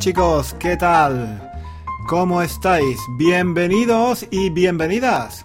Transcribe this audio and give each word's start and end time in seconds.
chicos, 0.00 0.56
¿qué 0.58 0.78
tal? 0.78 1.52
¿Cómo 2.08 2.40
estáis? 2.40 2.98
Bienvenidos 3.18 4.26
y 4.30 4.48
bienvenidas. 4.48 5.44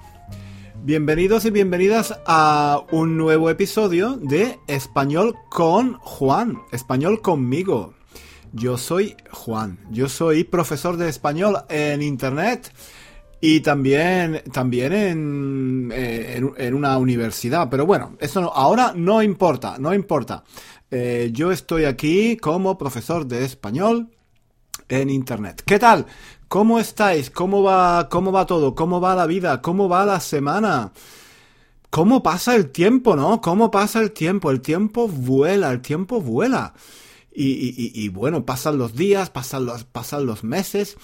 Bienvenidos 0.81 1.43
y 1.43 1.49
bienvenidas 1.49 2.17
a 2.25 2.81
un 2.91 3.17
nuevo 3.17 3.49
episodio 3.49 4.15
de 4.15 4.57
Español 4.67 5.35
con 5.49 5.95
Juan, 5.95 6.61
Español 6.71 7.21
conmigo. 7.21 7.95
Yo 8.53 8.77
soy 8.77 9.17
Juan, 9.29 9.77
yo 9.91 10.07
soy 10.07 10.45
profesor 10.45 10.95
de 10.95 11.09
español 11.09 11.57
en 11.67 12.01
Internet 12.01 12.71
y 13.41 13.59
también, 13.59 14.41
también 14.53 14.93
en, 14.93 15.91
eh, 15.93 16.41
en, 16.55 16.73
una 16.73 16.97
universidad. 16.97 17.67
Pero 17.69 17.85
bueno, 17.85 18.15
eso 18.21 18.39
no, 18.39 18.47
ahora 18.55 18.93
no 18.95 19.21
importa, 19.21 19.75
no 19.79 19.93
importa. 19.93 20.45
Eh, 20.91 21.31
yo 21.33 21.51
estoy 21.51 21.83
aquí 21.83 22.37
como 22.37 22.77
profesor 22.77 23.25
de 23.25 23.43
español 23.43 24.14
en 24.89 25.09
Internet. 25.09 25.63
¿Qué 25.65 25.79
tal? 25.79 26.05
¿Cómo 26.47 26.79
estáis? 26.79 27.29
¿Cómo 27.29 27.63
va, 27.63 28.07
cómo 28.09 28.31
va 28.31 28.45
todo? 28.45 28.75
¿Cómo 28.75 29.01
va 29.01 29.15
la 29.15 29.25
vida? 29.25 29.61
¿Cómo 29.61 29.89
va 29.89 30.05
la 30.05 30.19
semana? 30.19 30.91
¿Cómo 31.89 32.21
pasa 32.21 32.55
el 32.55 32.71
tiempo, 32.71 33.15
no? 33.15 33.41
¿Cómo 33.41 33.71
pasa 33.71 34.01
el 34.01 34.11
tiempo? 34.11 34.51
El 34.51 34.61
tiempo 34.61 35.07
vuela, 35.07 35.71
el 35.71 35.81
tiempo 35.81 36.21
vuela. 36.21 36.73
Y, 37.37 38.07
bueno, 38.09 38.45
pasan 38.45 38.77
los 38.77 38.95
días, 38.95 39.29
pasan 39.29 39.65
los, 39.65 39.83
pasan 39.83 40.25
los 40.25 40.43
meses. 40.43 40.97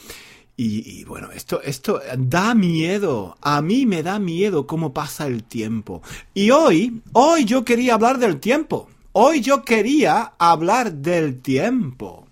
Y, 0.55 1.04
bueno, 1.05 1.32
esto, 1.32 1.62
esto 1.62 2.02
da 2.18 2.54
miedo. 2.55 3.38
A 3.41 3.62
mí 3.62 3.85
me 3.85 4.04
da 4.04 4.20
miedo 4.20 4.68
cómo 4.68 4.93
pasa 4.93 5.27
el 5.27 5.43
tiempo. 5.43 6.01
Y 6.34 6.51
hoy, 6.51 7.01
hoy 7.13 7.45
yo 7.45 7.66
quería 7.66 7.95
hablar 7.95 8.20
del 8.20 8.40
tiempo. 8.40 8.88
Hoy 9.13 9.41
yo 9.41 9.63
quería 9.63 10.34
hablar 10.38 10.93
del 10.93 11.41
tiempo. 11.41 12.27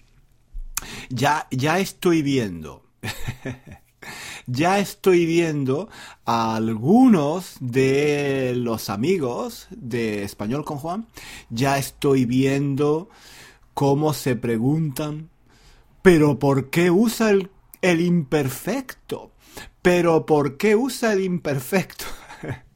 Ya, 1.09 1.47
ya 1.51 1.79
estoy 1.79 2.21
viendo. 2.21 2.83
ya 4.47 4.79
estoy 4.79 5.25
viendo 5.25 5.89
a 6.25 6.55
algunos 6.55 7.57
de 7.59 8.53
los 8.55 8.89
amigos 8.89 9.67
de 9.71 10.23
Español 10.23 10.65
con 10.65 10.77
Juan. 10.77 11.07
Ya 11.49 11.77
estoy 11.77 12.25
viendo 12.25 13.09
cómo 13.73 14.13
se 14.13 14.35
preguntan, 14.35 15.29
pero 16.01 16.39
¿por 16.39 16.69
qué 16.69 16.91
usa 16.91 17.29
el, 17.29 17.49
el 17.81 18.01
imperfecto? 18.01 19.31
¿Pero 19.81 20.25
por 20.25 20.57
qué 20.57 20.75
usa 20.75 21.13
el 21.13 21.23
imperfecto? 21.23 22.05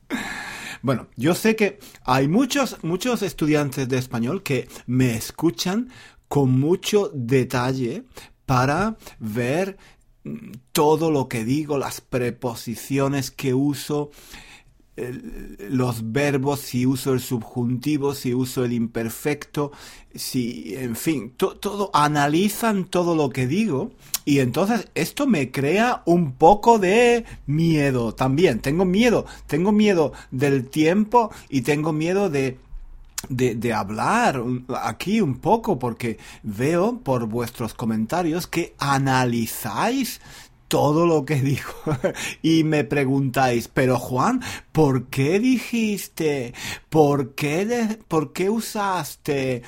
Bueno, 0.83 1.07
yo 1.15 1.33
sé 1.33 1.55
que 1.55 1.79
hay 2.03 2.27
muchos, 2.27 2.77
muchos 2.83 3.21
estudiantes 3.21 3.87
de 3.87 3.97
español 3.97 4.43
que 4.43 4.67
me 4.85 5.15
escuchan 5.15 5.89
con 6.33 6.59
mucho 6.59 7.11
detalle 7.13 8.05
para 8.47 8.97
ver 9.19 9.77
mm, 10.23 10.51
todo 10.71 11.11
lo 11.11 11.27
que 11.27 11.45
digo, 11.45 11.77
las 11.77 12.01
preposiciones 12.01 13.29
que 13.29 13.53
uso, 13.53 14.09
los 15.69 16.11
verbos, 16.11 16.59
si 16.59 16.87
uso 16.87 17.13
el 17.13 17.19
subjuntivo, 17.19 18.15
si 18.15 18.33
uso 18.33 18.65
el 18.65 18.73
imperfecto, 18.73 19.71
si, 20.15 20.73
en 20.73 20.95
fin, 20.95 21.35
todo, 21.37 21.91
analizan 21.93 22.85
todo 22.85 23.15
lo 23.15 23.29
que 23.29 23.45
digo 23.45 23.91
y 24.25 24.39
entonces 24.39 24.87
esto 24.95 25.27
me 25.27 25.51
crea 25.51 26.01
un 26.07 26.31
poco 26.31 26.79
de 26.79 27.25
miedo 27.45 28.15
también. 28.15 28.59
Tengo 28.59 28.85
miedo, 28.85 29.27
tengo 29.45 29.71
miedo 29.71 30.13
del 30.31 30.67
tiempo 30.67 31.29
y 31.47 31.61
tengo 31.61 31.93
miedo 31.93 32.31
de 32.31 32.57
de, 33.29 33.55
de, 33.55 33.73
hablar 33.73 34.41
aquí 34.81 35.21
un 35.21 35.39
poco 35.39 35.79
porque 35.79 36.17
veo 36.43 36.99
por 36.99 37.25
vuestros 37.27 37.73
comentarios 37.73 38.47
que 38.47 38.75
analizáis 38.77 40.19
todo 40.73 41.05
lo 41.05 41.23
que 41.23 41.35
dijo 41.35 41.75
y 42.41 42.63
me 42.63 42.83
preguntáis, 42.83 43.67
pero 43.67 43.99
Juan, 43.99 44.41
¿por 44.71 45.05
qué 45.05 45.39
dijiste? 45.39 46.55
¿Por 46.89 47.35
qué, 47.35 47.99
por 48.07 48.33
qué 48.33 48.49
usaste? 48.49 49.61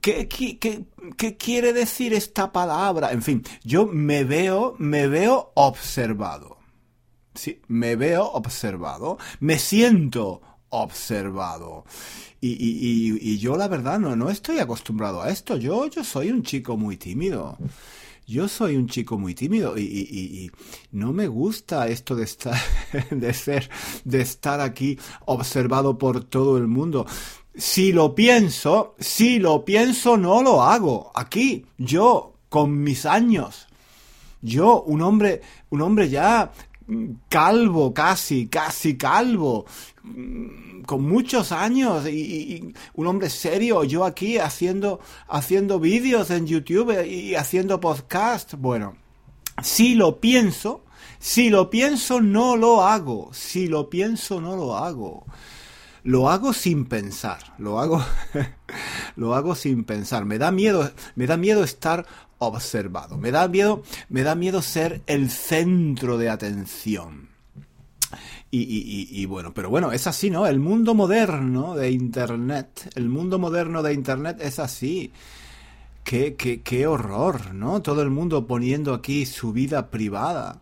¿Qué, 0.00 0.26
qué, 0.26 0.58
qué, 0.58 0.84
qué 1.18 1.36
quiere 1.36 1.74
decir 1.74 2.14
esta 2.14 2.52
palabra? 2.52 3.12
En 3.12 3.20
fin, 3.20 3.42
yo 3.64 3.86
me 3.86 4.24
veo, 4.24 4.76
me 4.78 5.08
veo 5.08 5.52
observado. 5.54 6.56
Sí, 7.34 7.60
me 7.68 7.94
veo 7.94 8.24
observado. 8.24 9.18
Me 9.40 9.58
siento 9.58 10.40
observado. 10.70 11.84
Y, 12.46 12.58
y, 12.60 13.32
y, 13.32 13.38
yo 13.38 13.56
la 13.56 13.68
verdad 13.68 13.98
no, 13.98 14.14
no 14.16 14.28
estoy 14.28 14.58
acostumbrado 14.58 15.22
a 15.22 15.30
esto. 15.30 15.56
Yo, 15.56 15.86
yo 15.86 16.04
soy 16.04 16.30
un 16.30 16.42
chico 16.42 16.76
muy 16.76 16.98
tímido. 16.98 17.56
Yo 18.26 18.48
soy 18.48 18.76
un 18.76 18.86
chico 18.86 19.16
muy 19.16 19.34
tímido 19.34 19.78
y, 19.78 20.50
no 20.92 21.14
me 21.14 21.26
gusta 21.26 21.88
esto 21.88 22.14
de 22.14 22.24
estar, 22.24 22.58
de 23.10 23.32
ser, 23.32 23.70
de 24.04 24.20
estar 24.20 24.60
aquí 24.60 24.98
observado 25.24 25.96
por 25.96 26.22
todo 26.22 26.58
el 26.58 26.66
mundo. 26.66 27.06
Si 27.54 27.92
lo 27.92 28.14
pienso, 28.14 28.94
si 28.98 29.38
lo 29.38 29.64
pienso, 29.64 30.18
no 30.18 30.42
lo 30.42 30.62
hago. 30.62 31.12
Aquí, 31.14 31.64
yo, 31.78 32.34
con 32.50 32.82
mis 32.82 33.06
años. 33.06 33.68
Yo, 34.42 34.82
un 34.82 35.00
hombre, 35.00 35.40
un 35.70 35.80
hombre 35.80 36.10
ya 36.10 36.52
calvo, 37.28 37.94
casi, 37.94 38.46
casi 38.46 38.96
calvo, 38.96 39.66
con 40.86 41.02
muchos 41.02 41.52
años 41.52 42.06
y, 42.08 42.74
un 42.94 43.06
hombre 43.06 43.30
serio, 43.30 43.84
yo 43.84 44.04
aquí 44.04 44.38
haciendo, 44.38 45.00
haciendo 45.28 45.80
vídeos 45.80 46.30
en 46.30 46.46
YouTube 46.46 47.04
y 47.06 47.34
haciendo 47.34 47.80
podcast. 47.80 48.54
Bueno, 48.54 48.96
si 49.62 49.94
lo 49.94 50.20
pienso, 50.20 50.84
si 51.18 51.48
lo 51.48 51.70
pienso 51.70 52.20
no 52.20 52.56
lo 52.56 52.84
hago, 52.84 53.30
si 53.32 53.66
lo 53.66 53.88
pienso 53.88 54.40
no 54.40 54.56
lo 54.56 54.76
hago. 54.76 55.24
Lo 56.02 56.28
hago 56.28 56.52
sin 56.52 56.84
pensar, 56.84 57.54
lo 57.56 57.80
hago, 57.80 58.04
lo 59.16 59.34
hago 59.34 59.54
sin 59.54 59.84
pensar. 59.84 60.26
Me 60.26 60.36
da 60.36 60.50
miedo, 60.50 60.92
me 61.14 61.26
da 61.26 61.38
miedo 61.38 61.64
estar 61.64 62.04
observado. 62.46 63.16
Me 63.18 63.30
da 63.30 63.48
miedo, 63.48 63.82
me 64.08 64.22
da 64.22 64.34
miedo 64.34 64.62
ser 64.62 65.02
el 65.06 65.30
centro 65.30 66.18
de 66.18 66.30
atención. 66.30 67.34
Y, 68.56 69.26
bueno, 69.26 69.52
pero 69.52 69.68
bueno, 69.68 69.90
es 69.90 70.06
así, 70.06 70.30
¿no? 70.30 70.46
El 70.46 70.60
mundo 70.60 70.94
moderno 70.94 71.74
de 71.74 71.90
Internet, 71.90 72.88
el 72.94 73.08
mundo 73.08 73.40
moderno 73.40 73.82
de 73.82 73.92
Internet 73.92 74.38
es 74.40 74.60
así. 74.60 75.12
Qué, 76.04 76.36
qué, 76.36 76.86
horror, 76.86 77.54
¿no? 77.54 77.82
Todo 77.82 78.02
el 78.02 78.10
mundo 78.10 78.46
poniendo 78.46 78.92
aquí 78.92 79.24
su 79.24 79.52
vida 79.52 79.90
privada, 79.90 80.60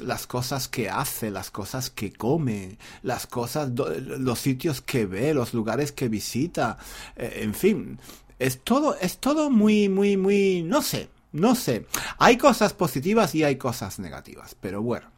las 0.00 0.26
cosas 0.26 0.68
que 0.68 0.90
hace, 0.90 1.30
las 1.30 1.50
cosas 1.50 1.88
que 1.88 2.12
come, 2.12 2.76
las 3.02 3.26
cosas, 3.26 3.72
los 3.72 4.38
sitios 4.38 4.82
que 4.82 5.06
ve, 5.06 5.32
los 5.32 5.54
lugares 5.54 5.92
que 5.92 6.08
visita, 6.08 6.76
eh, 7.16 7.40
en 7.40 7.54
fin, 7.54 7.98
es 8.38 8.60
todo, 8.60 8.96
es 9.00 9.18
todo 9.18 9.50
muy, 9.50 9.88
muy, 9.88 10.16
muy, 10.16 10.62
no 10.62 10.82
sé, 10.82 11.08
no 11.32 11.54
sé. 11.54 11.86
Hay 12.18 12.36
cosas 12.36 12.72
positivas 12.74 13.34
y 13.34 13.44
hay 13.44 13.56
cosas 13.56 13.98
negativas, 13.98 14.56
pero 14.60 14.82
bueno. 14.82 15.08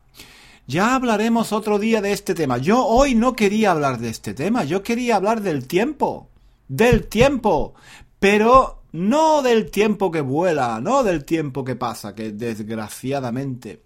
Ya 0.67 0.95
hablaremos 0.95 1.53
otro 1.53 1.79
día 1.79 2.01
de 2.01 2.13
este 2.13 2.35
tema. 2.35 2.57
Yo 2.57 2.87
hoy 2.87 3.15
no 3.15 3.35
quería 3.35 3.73
hablar 3.73 3.99
de 3.99 4.09
este 4.09 4.33
tema, 4.33 4.65
yo 4.65 4.83
quería 4.83 5.17
hablar 5.17 5.43
del 5.43 5.67
tiempo. 5.67 6.29
Del 6.69 7.07
tiempo. 7.09 7.75
Pero 8.19 8.85
no 8.93 9.43
del 9.43 9.71
tiempo 9.71 10.11
que 10.11 10.23
vuela, 10.23 10.81
no 10.81 11.03
del 11.03 11.25
tiempo 11.25 11.65
que 11.65 11.77
pasa, 11.77 12.15
que 12.15 12.33
desgraciadamente 12.33 13.83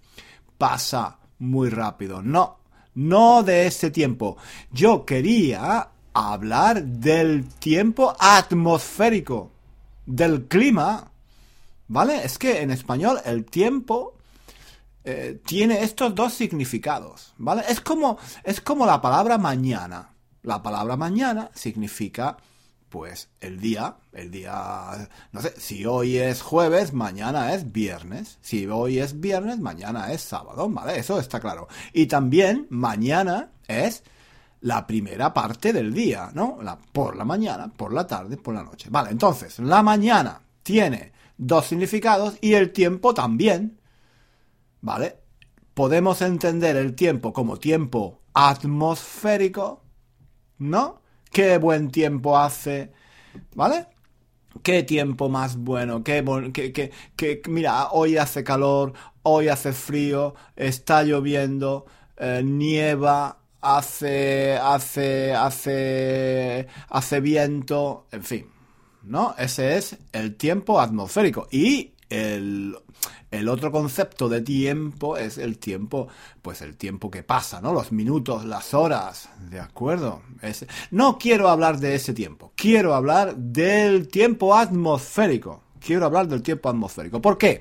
pasa 0.57 1.19
muy 1.39 1.71
rápido. 1.71 2.23
No, 2.23 2.59
no 2.95 3.43
de 3.43 3.67
ese 3.67 3.91
tiempo. 3.91 4.37
Yo 4.71 5.05
quería 5.05 5.89
hablar 6.13 6.85
del 6.85 7.49
tiempo 7.49 8.15
atmosférico, 8.19 9.51
del 10.07 10.45
clima 10.45 11.11
¿Vale? 11.89 12.25
Es 12.25 12.39
que 12.39 12.61
en 12.61 12.71
español 12.71 13.19
el 13.25 13.47
tiempo 13.47 14.19
eh, 15.05 15.41
tiene 15.45 15.83
estos 15.83 16.15
dos 16.15 16.35
significados, 16.35 17.33
¿vale? 17.39 17.63
Es 17.67 17.81
como, 17.81 18.19
es 18.45 18.61
como 18.61 18.85
la 18.85 19.01
palabra 19.01 19.39
mañana. 19.39 20.15
La 20.43 20.63
palabra 20.63 20.99
mañana 20.99 21.51
significa, 21.55 22.37
pues, 22.91 23.31
el 23.41 23.59
día, 23.59 23.97
el 24.13 24.31
día, 24.31 25.09
no 25.33 25.41
sé, 25.41 25.55
si 25.59 25.87
hoy 25.87 26.19
es 26.19 26.43
jueves, 26.43 26.93
mañana 26.93 27.55
es 27.55 27.73
viernes. 27.73 28.37
Si 28.43 28.67
hoy 28.67 28.99
es 28.99 29.19
viernes, 29.19 29.59
mañana 29.59 30.13
es 30.13 30.21
sábado, 30.21 30.69
¿vale? 30.69 30.99
Eso 30.99 31.19
está 31.19 31.41
claro. 31.41 31.69
Y 31.95 32.05
también 32.05 32.67
mañana 32.69 33.53
es 33.67 34.03
la 34.61 34.87
primera 34.87 35.33
parte 35.33 35.73
del 35.73 35.95
día, 35.95 36.31
¿no? 36.35 36.59
La, 36.63 36.77
por 36.79 37.17
la 37.17 37.25
mañana, 37.25 37.69
por 37.69 37.95
la 37.95 38.07
tarde, 38.07 38.37
por 38.37 38.55
la 38.55 38.63
noche. 38.63 38.89
Vale, 38.91 39.11
entonces, 39.11 39.59
la 39.59 39.83
mañana 39.83 40.39
tiene 40.63 41.13
dos 41.39 41.67
significados 41.67 42.37
y 42.41 42.55
el 42.55 42.73
tiempo 42.73 43.15
también. 43.15 43.81
¿Vale? 44.81 45.17
Podemos 45.75 46.23
entender 46.23 46.77
el 46.77 46.95
tiempo 46.95 47.33
como 47.33 47.57
tiempo 47.57 48.21
atmosférico, 48.35 49.83
¿no? 50.59 51.01
Qué 51.33 51.59
buen 51.59 51.91
tiempo 51.91 52.39
hace, 52.39 52.93
¿vale? 53.55 53.87
qué 54.63 54.83
tiempo 54.83 55.29
más 55.29 55.57
bueno, 55.57 56.03
qué, 56.05 56.23
que, 56.53 56.91
que, 57.17 57.43
mira, 57.49 57.91
hoy 57.91 58.17
hace 58.17 58.45
calor, 58.45 58.93
hoy 59.23 59.49
hace 59.49 59.73
frío, 59.73 60.35
está 60.57 61.03
lloviendo, 61.03 61.87
eh, 62.17 62.43
nieva, 62.45 63.39
hace, 63.61 64.57
hace, 64.57 65.35
hace, 65.35 66.67
hace 66.89 67.21
viento, 67.21 68.07
en 68.13 68.23
fin, 68.23 68.47
¿no? 69.09 69.35
Ese 69.39 69.77
es 69.77 69.97
el 70.13 70.37
tiempo 70.37 70.81
atmosférico. 70.81 71.49
Y 71.51 71.93
el, 72.09 72.77
el 73.31 73.49
otro 73.49 73.71
concepto 73.71 74.29
de 74.29 74.41
tiempo 74.41 75.17
es 75.17 75.39
el 75.39 75.59
tiempo, 75.59 76.09
pues 76.41 76.63
el 76.63 76.77
tiempo 76.77 77.11
que 77.11 77.23
pasa, 77.23 77.61
¿no? 77.61 77.73
Los 77.73 77.93
minutos, 77.93 78.45
las 78.45 78.75
horas, 78.75 79.29
¿de 79.51 79.61
acuerdo? 79.61 80.23
no 80.91 81.19
quiero 81.19 81.49
hablar 81.49 81.79
de 81.79 81.95
ese 81.95 82.15
tiempo, 82.15 82.53
quiero 82.55 82.95
hablar 82.95 83.37
del 83.37 84.09
tiempo 84.09 84.55
atmosférico. 84.55 85.63
Quiero 85.81 86.07
hablar 86.07 86.29
del 86.29 86.43
tiempo 86.43 86.69
atmosférico. 86.69 87.21
¿Por 87.23 87.39
qué? 87.39 87.61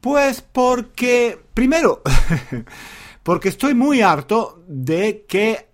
Pues 0.00 0.40
porque, 0.40 1.38
primero, 1.54 2.02
porque 3.22 3.48
estoy 3.48 3.74
muy 3.74 4.00
harto 4.02 4.62
de 4.66 5.24
que 5.28 5.68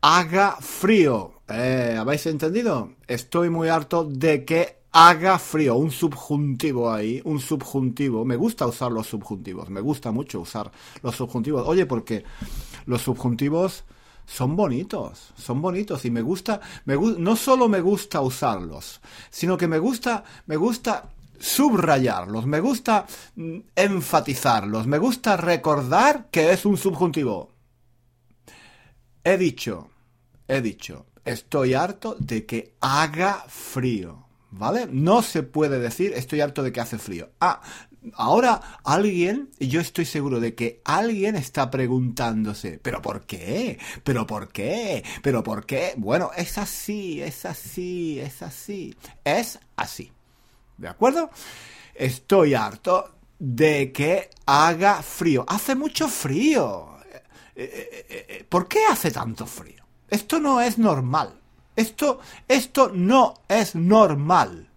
haga 0.00 0.56
frío. 0.60 1.35
Eh, 1.48 1.96
¿Habéis 1.98 2.26
entendido? 2.26 2.92
Estoy 3.06 3.50
muy 3.50 3.68
harto 3.68 4.04
de 4.04 4.44
que 4.44 4.78
haga 4.92 5.38
frío, 5.38 5.76
un 5.76 5.90
subjuntivo 5.90 6.90
ahí, 6.92 7.20
un 7.24 7.38
subjuntivo. 7.38 8.24
Me 8.24 8.36
gusta 8.36 8.66
usar 8.66 8.90
los 8.90 9.06
subjuntivos, 9.06 9.70
me 9.70 9.80
gusta 9.80 10.10
mucho 10.10 10.40
usar 10.40 10.70
los 11.02 11.14
subjuntivos. 11.14 11.66
Oye, 11.66 11.86
porque 11.86 12.24
los 12.86 13.02
subjuntivos 13.02 13.84
son 14.26 14.56
bonitos, 14.56 15.32
son 15.36 15.62
bonitos 15.62 16.04
y 16.04 16.10
me 16.10 16.22
gusta, 16.22 16.60
me 16.84 16.96
no 16.96 17.36
solo 17.36 17.68
me 17.68 17.80
gusta 17.80 18.20
usarlos, 18.20 19.00
sino 19.30 19.56
que 19.56 19.68
me 19.68 19.78
gusta, 19.78 20.24
me 20.46 20.56
gusta 20.56 21.10
subrayarlos, 21.38 22.46
me 22.46 22.58
gusta 22.60 23.06
mm, 23.36 23.58
enfatizarlos, 23.76 24.86
me 24.86 24.98
gusta 24.98 25.36
recordar 25.36 26.28
que 26.30 26.50
es 26.52 26.64
un 26.66 26.76
subjuntivo. 26.76 27.52
He 29.22 29.36
dicho, 29.36 29.90
he 30.48 30.60
dicho, 30.60 31.06
estoy 31.26 31.74
harto 31.74 32.16
de 32.18 32.46
que 32.46 32.74
haga 32.80 33.44
frío. 33.48 34.24
¿Vale? 34.50 34.86
No 34.90 35.22
se 35.22 35.42
puede 35.42 35.78
decir 35.80 36.12
estoy 36.14 36.40
harto 36.40 36.62
de 36.62 36.72
que 36.72 36.80
hace 36.80 36.98
frío. 36.98 37.30
Ah, 37.40 37.60
ahora 38.14 38.80
alguien, 38.84 39.50
yo 39.58 39.80
estoy 39.80 40.04
seguro 40.04 40.40
de 40.40 40.54
que 40.54 40.80
alguien 40.84 41.36
está 41.36 41.70
preguntándose, 41.70 42.78
¿pero 42.82 43.02
por 43.02 43.26
qué? 43.26 43.78
¿Pero 44.04 44.26
por 44.26 44.48
qué? 44.48 45.04
¿Pero 45.22 45.42
por 45.42 45.66
qué? 45.66 45.94
Bueno, 45.96 46.30
es 46.36 46.58
así, 46.58 47.20
es 47.20 47.44
así, 47.44 48.18
es 48.20 48.40
así. 48.42 48.94
Es 49.24 49.58
así. 49.76 50.10
¿De 50.78 50.88
acuerdo? 50.88 51.30
Estoy 51.94 52.54
harto 52.54 53.16
de 53.38 53.92
que 53.92 54.30
haga 54.46 55.02
frío. 55.02 55.44
Hace 55.48 55.74
mucho 55.74 56.08
frío. 56.08 56.96
Eh, 57.54 58.04
eh, 58.08 58.26
eh, 58.28 58.46
¿Por 58.48 58.68
qué 58.68 58.80
hace 58.90 59.10
tanto 59.10 59.46
frío? 59.46 59.85
Esto 60.08 60.40
no 60.40 60.60
es 60.60 60.78
normal. 60.78 61.40
Esto, 61.74 62.20
esto 62.48 62.90
no 62.92 63.34
es 63.48 63.74
normal. 63.74 64.68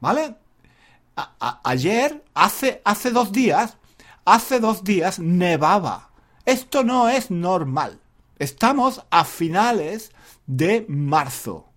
¿Vale? 0.00 0.36
ayer, 1.64 2.22
hace, 2.34 2.82
hace 2.84 3.10
dos 3.10 3.32
días, 3.32 3.78
hace 4.24 4.60
dos 4.60 4.84
días 4.84 5.18
nevaba. 5.18 6.10
Esto 6.44 6.84
no 6.84 7.08
es 7.08 7.30
normal. 7.30 8.00
Estamos 8.38 9.02
a 9.10 9.24
finales 9.24 10.12
de 10.46 10.84
marzo. 10.88 11.70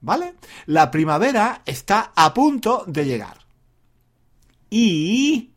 ¿Vale? 0.00 0.34
La 0.66 0.90
primavera 0.90 1.62
está 1.66 2.12
a 2.14 2.34
punto 2.34 2.84
de 2.86 3.04
llegar. 3.04 3.38
Y... 4.70 5.52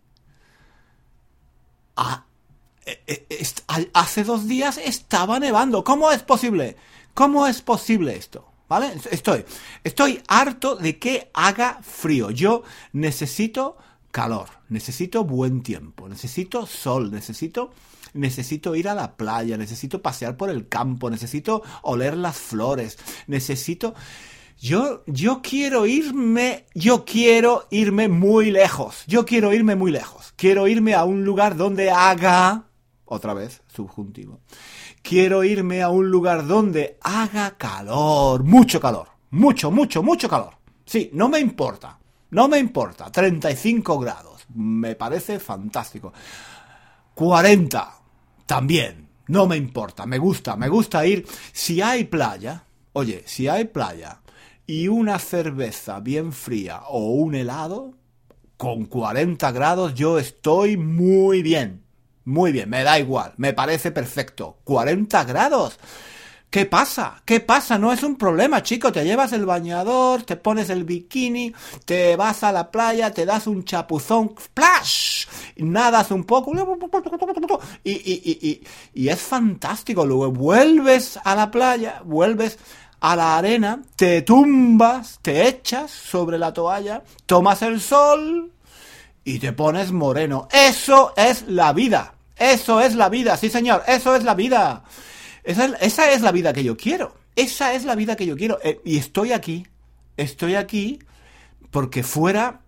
hace 3.94 4.24
dos 4.24 4.48
días 4.48 4.78
estaba 4.78 5.40
nevando. 5.40 5.84
¿Cómo 5.84 6.12
es 6.12 6.24
posible? 6.24 6.76
¿Cómo 7.14 7.48
es 7.48 7.62
posible 7.62 8.16
esto? 8.16 8.48
¿Vale? 8.68 8.94
Estoy, 9.12 9.44
estoy 9.84 10.22
harto 10.28 10.76
de 10.76 10.98
que 10.98 11.30
haga 11.34 11.80
frío. 11.84 12.32
Yo 12.32 12.64
necesito 12.94 13.78
calor, 14.12 14.48
necesito 14.70 15.24
buen 15.26 15.62
tiempo, 15.62 16.08
necesito 16.08 16.66
sol, 16.66 17.12
necesito 17.12 17.72
necesito 18.14 18.76
ir 18.76 18.90
a 18.90 18.96
la 18.96 19.16
playa, 19.16 19.58
necesito 19.58 20.02
pasear 20.02 20.36
por 20.36 20.50
el 20.50 20.68
campo, 20.68 21.10
necesito 21.10 21.64
oler 21.82 22.18
las 22.18 22.36
flores, 22.36 22.98
necesito 23.28 23.94
yo 24.62 25.04
yo 25.08 25.42
quiero 25.42 25.88
irme, 25.88 26.66
yo 26.76 27.04
quiero 27.04 27.68
irme 27.72 28.08
muy 28.10 28.52
lejos. 28.52 29.04
Yo 29.08 29.26
quiero 29.26 29.54
irme 29.54 29.76
muy 29.76 29.92
lejos. 29.92 30.34
Quiero 30.36 30.68
irme 30.68 30.94
a 30.94 31.04
un 31.04 31.26
lugar 31.26 31.58
donde 31.58 31.90
haga 31.90 32.66
otra 33.14 33.34
vez 33.34 33.62
subjuntivo 33.68 34.40
quiero 35.02 35.44
irme 35.44 35.82
a 35.82 35.90
un 35.90 36.10
lugar 36.10 36.48
donde 36.48 36.98
haga 37.02 37.58
calor, 37.58 38.44
mucho 38.44 38.80
calor, 38.80 39.08
mucho, 39.32 39.72
mucho, 39.72 40.04
mucho 40.04 40.30
calor. 40.30 40.56
Sí, 40.86 41.10
no 41.14 41.30
me 41.30 41.40
importa, 41.40 42.00
no 42.32 42.48
me 42.48 42.60
importa, 42.60 43.12
35 43.12 44.00
grados, 44.00 44.46
me 44.56 44.96
parece 44.96 45.40
fantástico. 45.40 46.14
40, 47.14 47.94
también, 48.46 49.10
no 49.28 49.48
me 49.48 49.58
importa, 49.58 50.06
me 50.06 50.18
gusta, 50.18 50.56
me 50.56 50.70
gusta 50.70 51.06
ir. 51.06 51.26
Si 51.52 51.82
hay 51.82 52.06
playa, 52.06 52.66
oye, 52.94 53.24
si 53.26 53.48
hay 53.48 53.66
playa 53.66 54.22
y 54.66 54.88
una 54.88 55.20
cerveza 55.20 56.00
bien 56.00 56.32
fría 56.32 56.84
o 56.88 57.12
un 57.12 57.36
helado, 57.36 57.96
con 58.58 58.86
40 58.86 59.52
grados 59.52 59.94
yo 59.96 60.20
estoy 60.20 60.78
muy 60.78 61.42
bien. 61.42 61.91
Muy 62.26 62.52
bien, 62.52 62.70
me 62.70 62.84
da 62.84 63.00
igual, 63.00 63.34
me 63.38 63.54
parece 63.54 63.92
perfecto. 63.92 64.58
40 64.64 65.24
grados. 65.24 65.80
¿Qué 66.52 66.66
pasa? 66.66 67.22
¿Qué 67.24 67.40
pasa? 67.40 67.78
No 67.78 67.94
es 67.94 68.04
un 68.04 68.18
problema, 68.18 68.62
chico. 68.62 68.92
Te 68.92 69.06
llevas 69.06 69.32
el 69.32 69.46
bañador, 69.46 70.24
te 70.24 70.36
pones 70.36 70.70
el 70.70 70.84
bikini, 70.84 71.54
te 71.86 72.18
vas 72.18 72.44
a 72.44 72.52
la 72.52 72.70
playa, 72.70 73.12
te 73.12 73.26
das 73.26 73.48
un 73.48 73.64
chapuzón, 73.64 74.36
splash, 74.38 75.28
nadas 75.56 76.12
un 76.12 76.26
poco 76.26 76.52
y, 77.86 78.62
y, 78.94 79.08
es 79.08 79.22
fantástico. 79.22 80.06
Luego 80.06 80.30
vuelves 80.32 81.18
a 81.24 81.36
la 81.36 81.50
playa, 81.50 82.02
vuelves 82.04 82.60
a 83.00 83.16
la 83.16 83.38
arena, 83.38 83.82
te 83.96 84.22
tumbas, 84.22 85.20
te 85.22 85.48
echas 85.48 85.90
sobre 85.90 86.38
la 86.38 86.52
toalla, 86.52 87.02
tomas 87.26 87.62
el 87.62 87.80
sol, 87.80 88.52
y 89.24 89.40
te 89.40 89.54
pones 89.54 89.92
moreno. 89.92 90.48
Eso 90.52 91.14
es 91.16 91.46
la 91.48 91.74
vida. 91.74 92.16
Eso 92.42 92.82
es 92.82 92.96
la 92.96 93.08
vida. 93.10 93.38
Sí, 93.38 93.50
señor. 93.50 93.84
Eso 93.88 94.16
es 94.16 94.24
la 94.24 94.34
vida. 94.34 94.84
Esa, 95.44 96.12
es 96.12 96.22
la 96.22 96.32
vida 96.32 96.54
que 96.54 96.64
yo 96.64 96.76
quiero. 96.76 97.16
Esa 97.36 97.74
es 97.74 97.86
la 97.86 97.96
vida 97.96 98.16
que 98.16 98.26
yo 98.26 98.36
quiero. 98.36 98.60
Eh, 98.64 98.82
y 98.84 98.98
estoy 98.98 99.32
aquí. 99.32 99.68
Estoy 100.18 100.56
aquí 100.56 101.00
porque 101.70 102.02
fuera 102.02 102.62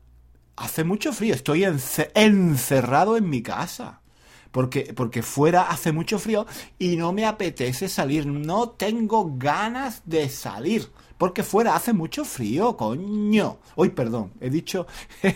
hace 0.56 0.84
mucho 0.84 1.12
frío. 1.12 1.34
Estoy 1.34 1.66
encerrado 2.14 3.18
en 3.18 3.30
mi 3.30 3.42
casa. 3.42 4.02
Porque, 4.52 4.94
porque 4.96 5.24
fuera 5.24 5.64
hace 5.64 5.92
mucho 5.92 6.20
frío 6.20 6.46
y 6.78 6.96
no 6.96 7.12
me 7.12 7.26
apetece 7.26 7.90
salir. 7.90 8.28
No 8.28 8.70
tengo 8.70 9.32
ganas 9.38 10.04
de 10.06 10.30
salir. 10.30 10.92
Porque 11.18 11.44
fuera 11.44 11.76
hace 11.76 11.94
mucho 11.94 12.26
frío, 12.26 12.76
coño. 12.76 13.58
Uy, 13.76 13.90
perdón, 13.90 14.34
he 14.42 14.50
dicho, 14.50 14.88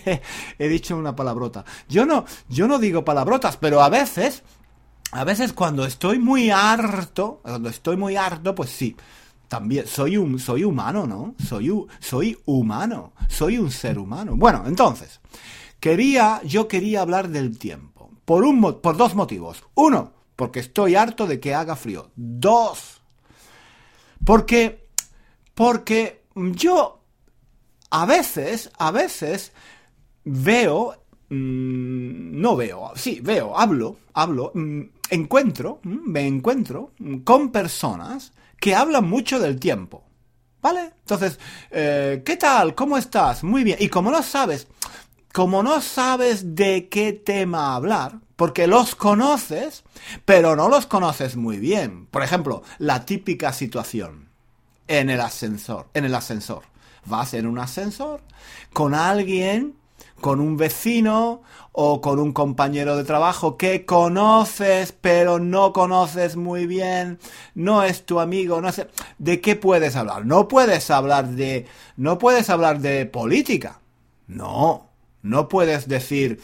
he 0.60 0.68
dicho 0.68 0.98
una 0.98 1.16
palabrota. 1.16 1.64
Yo 1.88 2.06
no, 2.06 2.26
yo 2.50 2.68
no 2.68 2.80
digo 2.80 3.06
palabrotas, 3.06 3.58
pero 3.58 3.82
a 3.82 3.90
veces, 3.90 4.44
a 5.12 5.24
veces 5.24 5.54
cuando 5.54 5.86
estoy 5.86 6.20
muy 6.20 6.50
harto, 6.50 7.40
cuando 7.44 7.70
estoy 7.70 7.98
muy 7.98 8.16
harto, 8.16 8.56
pues 8.56 8.70
sí. 8.70 8.96
También 9.48 9.88
soy 9.88 10.18
un 10.18 10.40
soy 10.40 10.66
humano, 10.66 11.08
¿no? 11.08 11.36
Soy 11.48 11.72
soy 12.00 12.38
humano, 12.46 13.14
soy 13.30 13.58
un 13.58 13.72
ser 13.72 13.98
humano. 13.98 14.34
Bueno, 14.36 14.64
entonces, 14.68 15.22
quería 15.80 16.42
yo 16.44 16.68
quería 16.68 17.02
hablar 17.02 17.30
del 17.30 17.58
tiempo 17.58 18.12
por 18.26 18.44
un 18.44 18.60
por 18.82 18.98
dos 18.98 19.16
motivos. 19.16 19.64
Uno, 19.74 20.12
porque 20.36 20.60
estoy 20.60 20.96
harto 20.96 21.28
de 21.28 21.40
que 21.40 21.56
haga 21.56 21.78
frío. 21.78 22.12
Dos, 22.18 23.02
porque 24.26 24.87
porque 25.58 26.22
yo 26.36 27.02
a 27.90 28.06
veces, 28.06 28.70
a 28.78 28.92
veces 28.92 29.54
veo, 30.24 30.94
mm, 31.30 32.40
no 32.40 32.56
veo, 32.56 32.92
sí, 32.96 33.22
veo, 33.24 33.58
hablo, 33.58 33.98
hablo, 34.14 34.52
mm, 34.54 34.82
encuentro, 35.10 35.80
mm, 35.82 36.12
me 36.12 36.28
encuentro 36.28 36.92
con 37.24 37.52
personas 37.52 38.34
que 38.60 38.76
hablan 38.76 39.10
mucho 39.10 39.40
del 39.40 39.60
tiempo. 39.60 40.04
¿Vale? 40.62 40.92
Entonces, 41.00 41.40
eh, 41.72 42.22
¿qué 42.24 42.38
tal? 42.38 42.76
¿Cómo 42.76 42.96
estás? 42.96 43.44
Muy 43.44 43.64
bien. 43.64 43.78
Y 43.80 43.90
como 43.90 44.12
no 44.12 44.22
sabes, 44.22 44.68
como 45.34 45.64
no 45.64 45.82
sabes 45.82 46.54
de 46.54 46.88
qué 46.88 47.14
tema 47.14 47.74
hablar, 47.74 48.20
porque 48.36 48.68
los 48.68 48.94
conoces, 48.94 49.84
pero 50.24 50.56
no 50.56 50.70
los 50.70 50.86
conoces 50.86 51.36
muy 51.36 51.58
bien. 51.58 52.06
Por 52.06 52.22
ejemplo, 52.22 52.62
la 52.78 53.06
típica 53.06 53.54
situación 53.54 54.27
en 54.88 55.10
el 55.10 55.22
ascensor, 55.22 55.88
en 55.94 56.06
el 56.06 56.16
ascensor. 56.16 56.64
vas 57.06 57.34
en 57.34 57.48
un 57.48 57.60
ascensor 57.60 58.22
con 58.74 58.94
alguien, 58.94 59.76
con 60.20 60.40
un 60.40 60.58
vecino 60.58 61.42
o 61.72 62.02
con 62.02 62.20
un 62.20 62.34
compañero 62.34 62.98
de 62.98 63.04
trabajo 63.04 63.56
que 63.56 63.86
conoces 63.86 64.92
pero 64.92 65.40
no 65.40 65.74
conoces 65.74 66.36
muy 66.36 66.66
bien, 66.66 67.20
no 67.56 67.84
es 67.84 68.06
tu 68.06 68.20
amigo, 68.20 68.62
no 68.62 68.72
sé, 68.72 68.88
¿de 69.20 69.42
qué 69.42 69.56
puedes 69.56 69.96
hablar? 69.96 70.26
No 70.26 70.48
puedes 70.48 70.90
hablar 70.90 71.28
de 71.30 71.66
no 71.96 72.18
puedes 72.18 72.50
hablar 72.50 72.80
de 72.80 73.06
política. 73.06 73.80
No, 74.28 74.90
no 75.22 75.48
puedes 75.48 75.88
decir, 75.88 76.42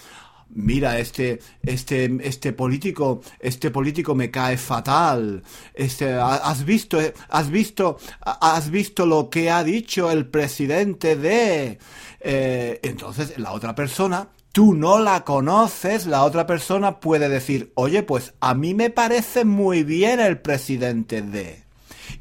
mira, 0.54 1.00
este, 1.00 1.40
este, 1.64 2.18
este 2.22 2.54
político, 2.54 3.22
este 3.40 3.72
político 3.72 4.16
me 4.16 4.32
cae 4.32 4.58
fatal. 4.58 5.44
Este, 5.74 6.14
has 6.14 6.64
visto, 6.66 7.00
has 7.30 7.50
visto, 7.50 7.98
has 8.22 8.70
visto 8.70 9.06
lo 9.06 9.30
que 9.30 9.50
ha 9.50 9.64
dicho 9.64 10.12
el 10.12 10.28
presidente 10.28 11.16
de. 11.16 11.80
Eh, 12.20 12.80
entonces, 12.84 13.38
la 13.38 13.52
otra 13.52 13.76
persona, 13.76 14.30
tú 14.52 14.74
no 14.74 15.00
la 15.00 15.24
conoces, 15.24 16.06
la 16.06 16.24
otra 16.24 16.46
persona 16.46 17.00
puede 17.00 17.30
decir, 17.30 17.72
oye, 17.76 18.04
pues 18.04 18.34
a 18.40 18.54
mí 18.54 18.74
me 18.74 18.90
parece 18.90 19.46
muy 19.46 19.84
bien 19.84 20.20
el 20.20 20.40
presidente 20.40 21.22
de. 21.22 21.64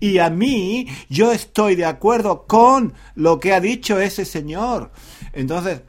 Y 0.01 0.19
a 0.19 0.31
mí, 0.31 0.89
yo 1.09 1.33
estoy 1.33 1.77
de 1.77 1.85
acuerdo 1.85 2.47
con 2.47 2.95
lo 3.15 3.39
que 3.39 3.53
ha 3.53 3.61
dicho 3.61 4.01
ese 4.01 4.25
señor. 4.25 4.91
Entonces, 5.33 5.83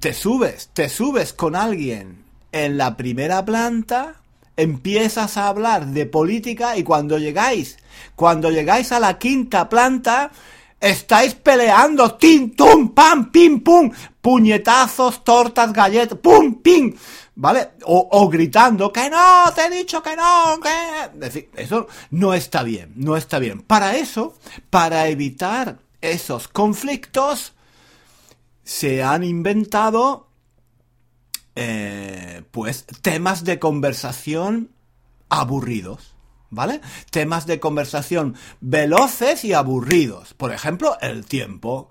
te 0.00 0.12
subes, 0.12 0.70
te 0.72 0.88
subes 0.88 1.32
con 1.32 1.56
alguien 1.56 2.24
en 2.52 2.78
la 2.78 2.96
primera 2.96 3.44
planta, 3.44 4.16
empiezas 4.56 5.36
a 5.36 5.48
hablar 5.48 5.86
de 5.86 6.06
política 6.06 6.76
y 6.76 6.82
cuando 6.82 7.18
llegáis, 7.18 7.78
cuando 8.16 8.50
llegáis 8.50 8.92
a 8.92 9.00
la 9.00 9.18
quinta 9.18 9.68
planta, 9.68 10.30
estáis 10.80 11.34
peleando, 11.34 12.14
tin, 12.14 12.54
tum, 12.54 12.94
pam, 12.94 13.30
pim, 13.30 13.60
pum, 13.60 13.90
puñetazos, 14.20 15.24
tortas, 15.24 15.72
galletas, 15.72 16.18
pum, 16.18 16.60
pim, 16.62 16.94
¿vale? 17.34 17.70
O, 17.84 18.28
gritando, 18.28 18.92
que 18.92 19.08
no, 19.08 19.44
te 19.54 19.66
he 19.66 19.70
dicho 19.70 20.02
que 20.02 20.16
no, 20.16 20.58
que... 20.60 21.04
Es 21.14 21.20
decir, 21.20 21.50
eso 21.56 21.86
no 22.10 22.34
está 22.34 22.62
bien, 22.62 22.92
no 22.96 23.16
está 23.16 23.38
bien. 23.38 23.62
Para 23.62 23.96
eso, 23.96 24.34
para 24.70 25.08
evitar 25.08 25.78
esos 26.00 26.48
conflictos, 26.48 27.52
se 28.68 29.02
han 29.02 29.24
inventado 29.24 30.28
eh, 31.56 32.42
pues 32.50 32.84
temas 33.00 33.42
de 33.44 33.58
conversación 33.58 34.72
aburridos. 35.30 36.14
¿Vale? 36.50 36.82
Temas 37.10 37.46
de 37.46 37.60
conversación 37.60 38.34
veloces 38.60 39.42
y 39.44 39.54
aburridos. 39.54 40.34
Por 40.34 40.52
ejemplo, 40.52 40.98
el 41.00 41.24
tiempo 41.24 41.90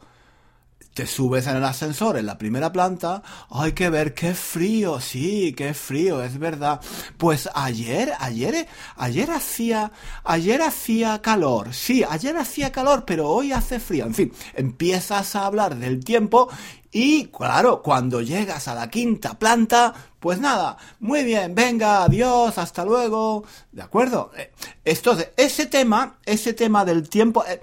te 0.98 1.06
subes 1.06 1.46
en 1.46 1.58
el 1.58 1.64
ascensor 1.64 2.18
en 2.18 2.26
la 2.26 2.40
primera 2.40 2.72
planta, 2.72 3.22
hay 3.52 3.74
que 3.74 3.92
ver 3.92 4.16
qué 4.16 4.34
frío, 4.34 5.00
sí, 5.00 5.54
qué 5.56 5.76
frío, 5.76 6.24
es 6.24 6.40
verdad. 6.40 6.82
Pues 7.20 7.48
ayer, 7.54 8.14
ayer, 8.20 8.68
ayer 8.96 9.30
hacía, 9.30 9.92
ayer 10.24 10.60
hacía 10.64 11.22
calor, 11.22 11.72
sí, 11.76 12.04
ayer 12.04 12.36
hacía 12.36 12.72
calor, 12.72 13.04
pero 13.06 13.30
hoy 13.30 13.52
hace 13.52 13.80
frío. 13.80 14.08
En 14.08 14.16
fin, 14.16 14.34
empiezas 14.56 15.36
a 15.36 15.46
hablar 15.46 15.76
del 15.76 16.04
tiempo 16.04 16.50
y 16.92 17.26
claro, 17.28 17.84
cuando 17.84 18.24
llegas 18.24 18.68
a 18.68 18.74
la 18.74 18.90
quinta 18.90 19.38
planta, 19.38 19.94
pues 20.20 20.40
nada, 20.40 20.78
muy 21.00 21.24
bien, 21.24 21.54
venga, 21.54 22.06
adiós, 22.06 22.58
hasta 22.58 22.84
luego, 22.84 23.44
¿de 23.72 23.84
acuerdo? 23.84 24.32
Eh, 24.36 24.52
entonces, 24.84 25.30
ese 25.38 25.68
tema, 25.68 26.18
ese 26.26 26.54
tema 26.54 26.84
del 26.86 27.08
tiempo 27.08 27.46
eh, 27.46 27.62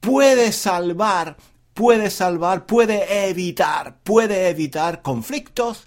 puede 0.00 0.50
salvar 0.50 1.36
puede 1.80 2.10
salvar, 2.10 2.66
puede 2.66 3.30
evitar, 3.30 3.96
puede 4.04 4.50
evitar 4.50 5.00
conflictos 5.00 5.84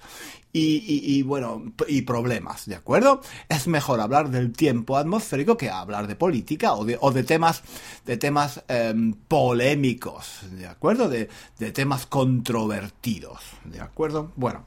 y, 0.51 1.21
bueno, 1.21 1.61
y 1.87 2.01
problemas, 2.01 2.65
¿de 2.65 2.73
acuerdo? 2.73 3.21
Es 3.47 3.67
mejor 3.67 3.99
hablar 3.99 4.31
del 4.31 4.53
tiempo 4.53 4.97
atmosférico 4.97 5.55
que 5.55 5.69
hablar 5.69 6.07
de 6.07 6.15
política 6.15 6.73
o 6.73 6.83
de, 6.83 6.97
o 6.99 7.11
de 7.11 7.21
temas, 7.23 7.61
de 8.07 8.17
temas 8.17 8.63
em, 8.67 9.13
polémicos, 9.13 10.39
¿de 10.53 10.65
acuerdo? 10.65 11.09
De, 11.09 11.29
de, 11.59 11.71
temas 11.71 12.07
controvertidos, 12.07 13.41
¿de 13.63 13.79
acuerdo? 13.79 14.31
Bueno. 14.35 14.65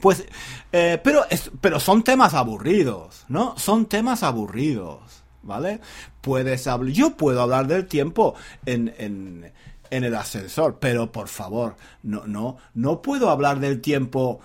Pues, 0.00 0.24
eh, 0.70 1.00
pero, 1.02 1.24
es, 1.28 1.50
pero 1.60 1.80
son 1.80 2.04
temas 2.04 2.34
aburridos, 2.34 3.24
¿no? 3.26 3.58
Son 3.58 3.86
temas 3.86 4.22
aburridos, 4.22 5.24
¿vale? 5.42 5.80
Puedes 6.20 6.68
hablar, 6.68 6.92
yo 6.92 7.16
puedo 7.16 7.42
hablar 7.42 7.66
del 7.66 7.86
tiempo 7.86 8.36
en, 8.64 8.94
en 8.98 9.52
en 9.92 10.04
el 10.04 10.16
ascensor. 10.16 10.78
Pero 10.80 11.12
por 11.12 11.28
favor, 11.28 11.76
no, 12.02 12.26
no, 12.26 12.56
no 12.74 13.02
puedo 13.02 13.30
hablar 13.30 13.60
del 13.60 13.80
tiempo 13.80 14.40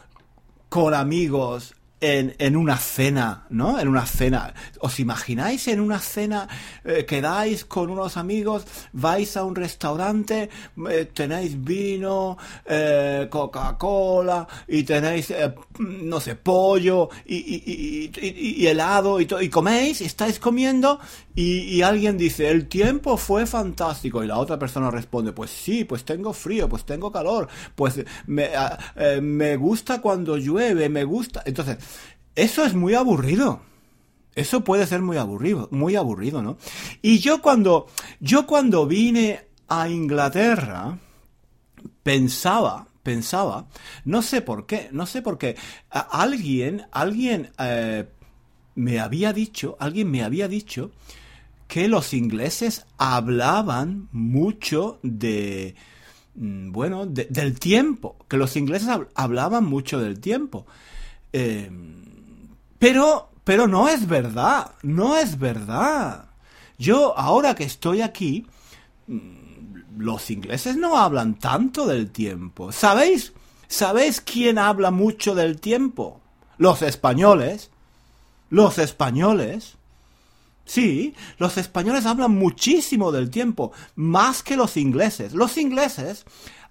con 0.70 0.94
amigos 0.94 1.74
en, 2.00 2.36
en, 2.38 2.56
una 2.56 2.77
cena, 2.77 3.46
¿no? 3.50 3.80
En 3.80 3.88
una 3.88 4.06
cena. 4.06 4.54
¿Os 4.80 5.00
imagináis 5.00 5.68
en 5.68 5.80
una 5.80 6.00
cena? 6.00 6.48
Eh, 6.84 7.06
quedáis 7.06 7.66
con 7.66 7.89
unos 7.89 8.18
amigos, 8.18 8.66
vais 8.94 9.36
a 9.36 9.44
un 9.44 9.56
restaurante, 9.56 10.50
eh, 10.89 11.06
tenéis 11.13 11.62
vino, 11.63 12.38
eh, 12.66 13.27
Coca-Cola 13.30 14.48
y 14.68 14.84
tenéis, 14.84 15.34
no 15.80 16.20
sé, 16.20 16.36
pollo 16.36 17.10
y, 17.25 17.36
y, 17.36 18.12
y, 18.22 18.63
y 18.63 18.68
helado 18.68 19.20
y, 19.20 19.27
y 19.42 19.50
coméis, 19.50 20.01
estáis 20.01 20.39
comiendo 20.39 21.00
y, 21.36 21.84
alguien 21.84 22.18
dice, 22.18 22.50
el 22.50 22.68
tiempo 22.68 23.16
fue 23.16 23.46
fantástico. 23.46 24.24
Y 24.24 24.27
la 24.27 24.39
otra 24.39 24.58
persona 24.58 24.89
responde, 24.89 25.34
pues 25.34 25.51
sí, 25.51 25.84
pues 25.84 26.04
tengo 26.04 26.34
frío, 26.34 26.68
pues 26.68 26.84
tengo 26.84 27.12
calor, 27.12 27.48
pues 27.75 28.04
me, 28.25 28.50
ah, 28.56 28.80
me 29.22 29.56
gusta 29.56 30.01
cuando 30.01 30.36
llueve, 30.36 30.89
me 30.89 31.04
gusta. 31.04 31.44
Entonces, 31.46 31.77
eso 32.38 32.63
es 32.63 32.75
muy 32.75 32.94
aburrido. 32.94 33.62
Eso 34.36 34.63
puede 34.63 34.86
ser 34.86 35.01
muy 35.01 35.17
aburrido, 35.17 35.67
muy 35.72 35.96
aburrido, 35.96 36.44
¿no? 36.44 36.58
Y 37.01 37.17
yo 37.17 37.41
cuando, 37.41 37.88
yo 38.20 38.46
cuando 38.46 38.86
vine 38.86 39.48
a 39.67 39.89
Inglaterra, 39.89 41.00
pensaba, 42.03 42.89
pensaba, 43.01 43.67
no 44.06 44.22
sé 44.22 44.44
por 44.44 44.67
qué, 44.67 44.89
no 44.91 45.08
sé 45.08 45.24
por 45.24 45.39
qué, 45.39 45.56
alguien, 45.89 46.86
alguien 46.91 47.50
eh, 47.58 48.08
me 48.75 49.00
había 49.00 49.34
dicho, 49.34 49.75
alguien 49.79 50.12
me 50.12 50.24
había 50.24 50.48
dicho 50.48 50.91
que 51.67 51.88
los 51.88 52.13
ingleses 52.13 52.86
hablaban 53.00 54.10
mucho 54.12 55.00
de, 55.01 55.74
mm, 56.36 56.72
bueno, 56.72 57.08
del 57.08 57.60
tiempo, 57.60 58.15
que 58.29 58.38
los 58.38 58.56
ingleses 58.56 58.89
hablaban 59.15 59.65
mucho 59.65 60.00
del 60.00 60.20
tiempo. 60.20 60.67
Eh, 61.34 61.72
pero, 62.80 63.32
pero 63.44 63.68
no 63.68 63.88
es 63.88 64.08
verdad, 64.08 64.72
no 64.84 65.18
es 65.18 65.40
verdad. 65.40 66.26
Yo, 66.78 67.18
ahora 67.18 67.56
que 67.56 67.64
estoy 67.64 68.02
aquí, 68.02 68.46
mm, 69.08 69.98
los 69.98 70.30
ingleses 70.30 70.78
no 70.78 70.98
hablan 70.98 71.40
tanto 71.40 71.88
del 71.88 72.12
tiempo. 72.12 72.72
¿Sabéis? 72.72 73.34
¿Sabéis 73.68 74.22
quién 74.22 74.60
habla 74.60 74.92
mucho 74.92 75.34
del 75.34 75.60
tiempo? 75.60 76.22
Los 76.58 76.82
españoles. 76.82 77.72
Los 78.50 78.78
españoles. 78.78 79.76
Sí, 80.66 81.16
los 81.38 81.58
españoles 81.58 82.06
hablan 82.06 82.32
muchísimo 82.32 83.14
del 83.14 83.30
tiempo, 83.30 83.72
más 83.96 84.44
que 84.44 84.58
los 84.58 84.76
ingleses. 84.76 85.34
Los 85.34 85.58
ingleses 85.58 86.26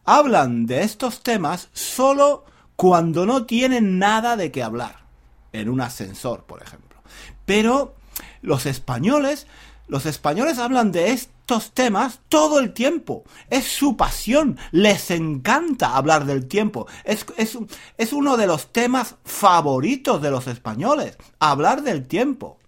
hablan 0.04 0.66
de 0.66 0.82
estos 0.82 1.22
temas 1.22 1.70
solo 1.72 2.44
cuando 2.76 3.24
no 3.24 3.46
tienen 3.46 3.98
nada 3.98 4.36
de 4.36 4.52
qué 4.52 4.62
hablar 4.62 5.05
en 5.52 5.68
un 5.68 5.80
ascensor, 5.80 6.44
por 6.44 6.62
ejemplo. 6.62 7.00
Pero 7.44 7.94
los 8.42 8.66
españoles, 8.66 9.46
los 9.88 10.06
españoles 10.06 10.58
hablan 10.58 10.92
de 10.92 11.12
estos 11.12 11.72
temas 11.72 12.20
todo 12.28 12.58
el 12.58 12.72
tiempo. 12.72 13.24
Es 13.50 13.64
su 13.64 13.96
pasión. 13.96 14.58
Les 14.72 15.10
encanta 15.10 15.96
hablar 15.96 16.26
del 16.26 16.46
tiempo. 16.46 16.86
Es, 17.04 17.26
es, 17.36 17.58
es 17.96 18.12
uno 18.12 18.36
de 18.36 18.46
los 18.46 18.72
temas 18.72 19.16
favoritos 19.24 20.20
de 20.20 20.30
los 20.30 20.46
españoles. 20.46 21.16
Hablar 21.38 21.82
del 21.82 22.06
tiempo. 22.06 22.58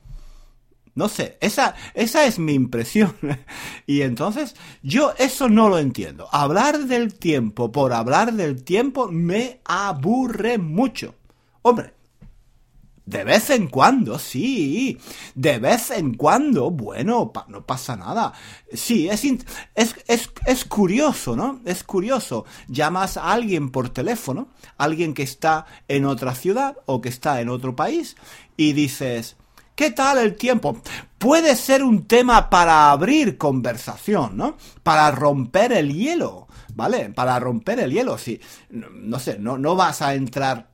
No 0.99 1.09
sé, 1.09 1.39
esa, 1.41 1.77
esa 1.95 2.27
es 2.27 2.41
mi 2.41 2.55
impresión. 2.55 3.15
y 3.87 4.03
entonces 4.03 4.57
yo 4.83 5.15
eso 5.17 5.49
no 5.49 5.69
lo 5.69 5.79
entiendo. 5.79 6.27
Hablar 6.33 6.87
del 6.87 7.15
tiempo 7.15 7.71
por 7.71 7.93
hablar 7.93 8.33
del 8.33 8.65
tiempo 8.65 9.07
me 9.07 9.61
aburre 9.65 10.59
mucho. 10.59 11.15
Hombre, 11.63 11.95
de 13.09 13.25
vez 13.25 13.49
en 13.49 13.69
cuando, 13.69 14.19
sí. 14.19 14.99
De 15.35 15.59
vez 15.59 15.91
en 15.91 16.13
cuando, 16.13 16.71
bueno, 16.71 17.33
no 17.49 17.65
pasa 17.65 17.97
nada. 17.97 18.35
Sí, 18.71 19.09
es, 19.09 19.25
es, 19.25 19.97
es, 20.07 20.31
es, 20.45 20.65
curioso, 20.67 21.35
¿no? 21.35 21.61
Es 21.65 21.85
curioso. 21.85 22.45
Llamas 22.69 23.17
a 23.17 23.33
alguien 23.33 23.71
por 23.71 23.89
teléfono, 23.89 24.49
alguien 24.77 25.15
que 25.15 25.23
está 25.23 25.65
en 25.89 26.05
otra 26.05 26.35
ciudad 26.35 26.77
o 26.85 27.01
que 27.01 27.09
está 27.09 27.41
en 27.41 27.49
otro 27.49 27.75
país, 27.75 28.15
y 28.59 28.75
dices, 28.75 29.37
¿qué 29.75 29.91
tal 29.91 30.19
el 30.19 30.37
tiempo? 30.37 30.77
Puede 31.17 31.57
ser 31.57 31.83
un 31.83 32.07
tema 32.07 32.51
para 32.51 32.91
abrir 32.91 33.39
conversación, 33.39 34.37
¿no? 34.37 34.59
Para 34.83 35.11
romper 35.13 35.73
el 35.73 35.95
hielo, 35.95 36.47
¿vale? 36.75 37.09
Para 37.09 37.41
romper 37.41 37.81
el 37.81 37.91
hielo, 37.91 38.19
sí. 38.19 38.39
No, 38.69 39.19
sé, 39.19 39.39
no, 39.39 39.57
no 39.57 39.77
vas 39.77 40.03
a 40.03 40.13
entrar, 40.13 40.69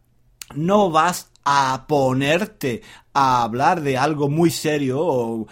no 0.56 0.90
vas 0.90 1.30
a 1.44 1.86
ponerte 1.86 2.82
a 3.12 3.44
hablar 3.44 3.82
de 3.82 3.96
algo 3.96 4.28
muy 4.28 4.50
serio 4.50 4.98
o, 5.00 5.46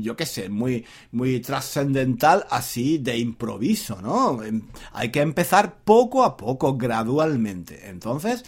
yo 0.00 0.16
qué 0.16 0.26
sé, 0.26 0.48
muy, 0.48 0.84
muy 1.12 1.40
trascendental 1.40 2.46
así 2.50 2.98
de 2.98 3.18
improviso, 3.18 4.00
¿no? 4.02 4.42
Em, 4.42 4.62
hay 4.92 5.10
que 5.10 5.20
empezar 5.20 5.76
poco 5.84 6.24
a 6.24 6.36
poco, 6.36 6.76
gradualmente. 6.76 7.88
Entonces, 7.88 8.44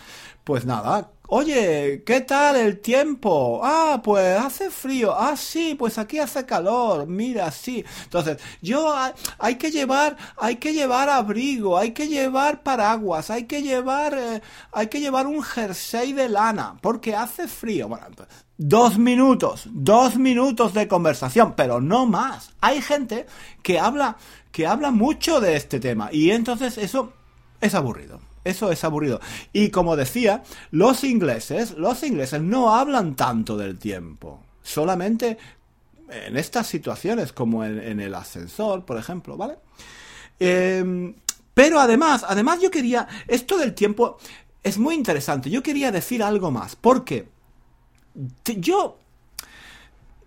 pues 0.48 0.64
nada, 0.64 1.10
Oye, 1.30 2.02
¿qué 2.06 2.22
tal 2.22 2.56
el 2.56 2.80
tiempo? 2.80 3.60
Ah, 3.62 4.00
pues 4.02 4.40
hace 4.40 4.70
frío. 4.70 5.14
Ah, 5.14 5.36
sí, 5.36 5.74
pues 5.78 5.98
aquí 5.98 6.18
hace 6.18 6.46
calor. 6.46 7.06
Mira, 7.06 7.50
sí. 7.50 7.84
Entonces, 8.04 8.38
yo 8.62 8.94
hay, 9.38 9.56
que 9.56 9.70
llevar, 9.70 10.16
hay 10.38 10.56
que 10.56 10.72
llevar 10.72 11.10
abrigo, 11.10 11.76
hay 11.76 11.92
que 11.92 12.08
llevar 12.08 12.62
paraguas, 12.62 13.28
hay 13.28 13.44
que 13.44 13.60
llevar, 13.60 14.14
eh, 14.16 14.40
hay 14.72 14.86
que 14.86 15.00
llevar 15.00 15.26
un 15.26 15.42
jersey 15.42 16.14
de 16.14 16.30
lana, 16.30 16.78
porque 16.80 17.14
hace 17.14 17.46
frío. 17.46 17.88
Bueno, 17.88 18.06
dos 18.56 18.96
minutos, 18.96 19.68
dos 19.70 20.16
minutos 20.16 20.72
de 20.72 20.88
conversación, 20.88 21.52
pero 21.54 21.78
no 21.82 22.06
más. 22.06 22.54
Hay 22.62 22.80
gente 22.80 23.26
que 23.62 23.78
habla, 23.78 24.16
que 24.50 24.66
habla 24.66 24.92
mucho 24.92 25.42
de 25.42 25.56
este 25.56 25.78
tema 25.78 26.08
y 26.10 26.30
entonces 26.30 26.78
eso 26.78 27.12
es 27.60 27.74
aburrido. 27.74 28.27
Eso 28.44 28.70
es 28.70 28.84
aburrido. 28.84 29.20
Y 29.52 29.70
como 29.70 29.96
decía, 29.96 30.42
los 30.70 31.04
ingleses, 31.04 31.72
los 31.72 32.02
ingleses 32.02 32.40
no 32.40 32.74
hablan 32.74 33.14
tanto 33.14 33.56
del 33.56 33.78
tiempo. 33.78 34.40
Solamente 34.62 35.38
en 36.10 36.36
estas 36.36 36.66
situaciones, 36.66 37.32
como 37.32 37.64
en, 37.64 38.00
el 38.00 38.14
ascensor, 38.14 38.84
por 38.84 38.98
ejemplo, 38.98 39.36
¿vale? 39.36 39.56
Em, 40.38 41.14
pero 41.54 41.80
además, 41.80 42.24
además 42.26 42.60
yo 42.60 42.70
quería, 42.70 43.06
esto 43.26 43.58
del 43.58 43.74
tiempo 43.74 44.18
es 44.62 44.78
muy 44.78 44.94
interesante. 44.94 45.50
Yo 45.50 45.62
quería 45.62 45.90
decir 45.90 46.22
algo 46.22 46.50
más, 46.50 46.76
porque 46.76 47.28
yo 48.44 48.98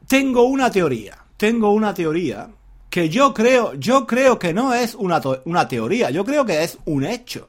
tengo 0.08 0.44
una 0.44 0.70
teoría, 0.70 1.18
tengo 1.38 1.72
una 1.72 1.94
teoría 1.94 2.50
que 2.90 3.10
yo 3.10 3.34
creo, 3.34 3.74
yo 3.76 4.06
creo 4.06 4.38
que 4.38 4.54
no 4.54 4.74
es 4.74 4.96
una, 4.96 5.22
una 5.46 5.68
teoría, 5.68 6.10
yo 6.10 6.26
creo 6.26 6.46
que 6.46 6.64
es 6.64 6.78
un 6.86 7.06
hecho. 7.06 7.48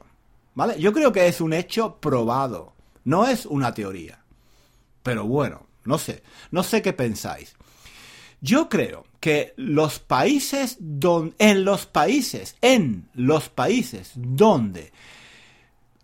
¿Vale? 0.55 0.79
Yo 0.79 0.93
creo 0.93 1.11
que 1.11 1.27
es 1.27 1.41
un 1.41 1.53
hecho 1.53 1.97
probado, 1.99 2.73
no 3.03 3.27
es 3.27 3.45
una 3.45 3.73
teoría. 3.73 4.23
Pero 5.01 5.25
bueno, 5.25 5.67
no 5.85 5.97
sé, 5.97 6.23
no 6.51 6.63
sé 6.63 6.81
qué 6.81 6.93
pensáis. 6.93 7.55
Yo 8.41 8.69
creo 8.69 9.05
que 9.19 9.53
los 9.55 9.99
países 9.99 10.77
donde, 10.79 11.35
en 11.39 11.63
los 11.63 11.85
países, 11.85 12.57
en 12.61 13.09
los 13.13 13.49
países 13.49 14.11
donde 14.15 14.91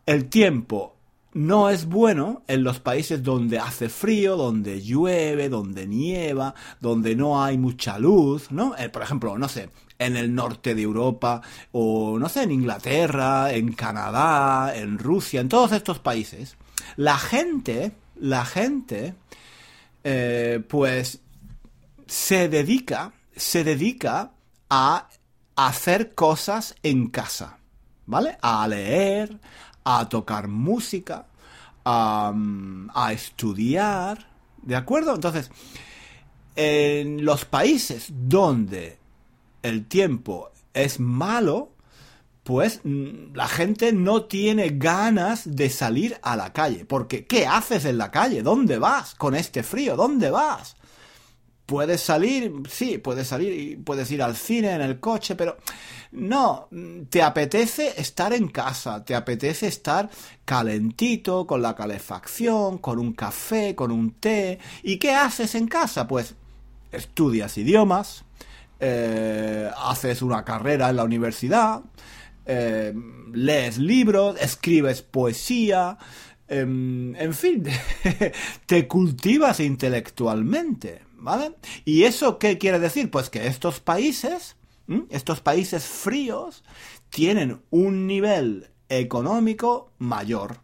el 0.05 0.29
tiempo 0.29 0.95
no 1.33 1.69
es 1.69 1.85
bueno, 1.85 2.43
en 2.47 2.63
los 2.63 2.79
países 2.79 3.21
donde 3.21 3.59
hace 3.59 3.89
frío, 3.89 4.35
donde 4.35 4.81
llueve, 4.81 5.49
donde 5.49 5.85
nieva, 5.85 6.55
donde 6.79 7.15
no 7.15 7.43
hay 7.43 7.57
mucha 7.57 7.99
luz, 7.99 8.51
¿no? 8.51 8.75
Eh, 8.77 8.89
por 8.89 9.03
ejemplo, 9.03 9.37
no 9.37 9.47
sé, 9.47 9.69
en 9.99 10.15
el 10.15 10.33
norte 10.33 10.73
de 10.73 10.81
Europa, 10.81 11.41
o 11.73 12.17
no 12.17 12.29
sé, 12.29 12.43
en 12.43 12.51
Inglaterra, 12.51 13.51
en 13.53 13.73
Canadá, 13.73 14.73
en 14.75 14.97
Rusia, 14.97 15.41
en 15.41 15.49
todos 15.49 15.73
estos 15.73 15.99
países, 15.99 16.55
la 16.95 17.17
gente, 17.17 17.91
la 18.15 18.45
gente, 18.45 19.13
eh, 20.03 20.63
pues 20.67 21.19
se 22.07 22.47
dedica, 22.47 23.11
se 23.35 23.63
dedica 23.63 24.31
a 24.69 25.09
hacer 25.55 26.15
cosas 26.15 26.75
en 26.81 27.07
casa, 27.09 27.57
¿vale? 28.05 28.37
A 28.41 28.65
leer, 28.67 29.37
a 29.83 30.07
tocar 30.07 30.47
música, 30.47 31.27
a, 31.83 32.33
a 32.93 33.13
estudiar, 33.13 34.29
¿de 34.61 34.75
acuerdo? 34.77 35.13
Entonces, 35.13 35.51
en 36.55 37.25
los 37.25 37.45
países 37.45 38.07
donde 38.09 38.99
el 39.63 39.87
tiempo 39.87 40.51
es 40.73 40.99
malo, 40.99 41.73
pues 42.43 42.81
mm, 42.83 43.35
la 43.35 43.47
gente 43.47 43.93
no 43.93 44.23
tiene 44.23 44.69
ganas 44.69 45.55
de 45.55 45.69
salir 45.69 46.17
a 46.21 46.35
la 46.35 46.53
calle. 46.53 46.85
Porque, 46.85 47.25
¿qué 47.25 47.45
haces 47.45 47.85
en 47.85 47.97
la 47.97 48.11
calle? 48.11 48.41
¿Dónde 48.41 48.79
vas 48.79 49.15
con 49.15 49.35
este 49.35 49.63
frío? 49.63 49.95
¿Dónde 49.95 50.31
vas? 50.31 50.75
Puedes 51.65 52.01
salir, 52.01 52.51
sí, 52.67 52.97
puedes 52.97 53.27
salir 53.27 53.53
y 53.53 53.75
puedes 53.75 54.09
ir 54.09 54.23
al 54.23 54.35
cine 54.35 54.71
en 54.73 54.81
el 54.81 54.99
coche, 54.99 55.35
pero 55.35 55.57
no, 56.11 56.67
te 57.11 57.21
apetece 57.21 57.93
estar 58.01 58.33
en 58.33 58.47
casa, 58.47 59.05
te 59.05 59.13
apetece 59.13 59.67
estar 59.67 60.09
calentito, 60.45 61.45
con 61.45 61.61
la 61.61 61.75
calefacción, 61.75 62.79
con 62.79 62.97
un 62.97 63.13
café, 63.13 63.75
con 63.75 63.91
un 63.91 64.13
té. 64.13 64.57
¿Y 64.81 64.97
qué 64.97 65.11
haces 65.11 65.53
en 65.53 65.67
casa? 65.67 66.07
Pues 66.07 66.33
estudias 66.91 67.55
idiomas, 67.59 68.25
eh, 68.79 69.69
haces 69.77 70.21
una 70.21 70.45
carrera 70.45 70.89
en 70.89 70.95
la 70.95 71.03
universidad, 71.03 71.81
eh, 72.45 72.93
lees 73.33 73.77
libros, 73.77 74.37
escribes 74.39 75.01
poesía, 75.01 75.97
em, 76.47 77.15
en 77.15 77.33
fin, 77.33 77.63
te 78.65 78.87
cultivas 78.87 79.59
intelectualmente, 79.59 81.01
¿vale? 81.17 81.55
¿Y 81.85 82.03
eso 82.03 82.39
qué 82.39 82.57
quiere 82.57 82.79
decir? 82.79 83.11
Pues 83.11 83.29
que 83.29 83.47
estos 83.47 83.79
países, 83.79 84.55
estos 85.09 85.41
países 85.41 85.83
fríos, 85.83 86.63
tienen 87.09 87.61
un 87.69 88.07
nivel 88.07 88.71
económico 88.87 89.91
mayor. 89.99 90.61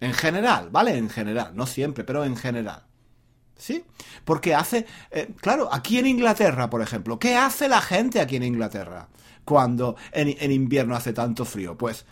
En 0.00 0.14
general, 0.14 0.70
¿vale? 0.70 0.96
En 0.96 1.10
general, 1.10 1.52
no 1.54 1.66
siempre, 1.66 2.04
pero 2.04 2.24
en 2.24 2.36
general. 2.36 2.84
¿Sí? 3.60 3.84
Porque 4.24 4.54
hace... 4.54 4.86
Eh, 5.10 5.28
claro, 5.38 5.68
aquí 5.70 5.98
en 5.98 6.06
Inglaterra, 6.06 6.70
por 6.70 6.80
ejemplo, 6.80 7.18
¿qué 7.18 7.36
hace 7.36 7.68
la 7.68 7.82
gente 7.82 8.18
aquí 8.18 8.36
en 8.36 8.42
Inglaterra 8.42 9.08
cuando 9.44 9.96
en, 10.12 10.50
invierno 10.50 10.96
hace 10.96 11.12
tanto 11.12 11.44
frío? 11.44 11.76
Pues 11.76 12.06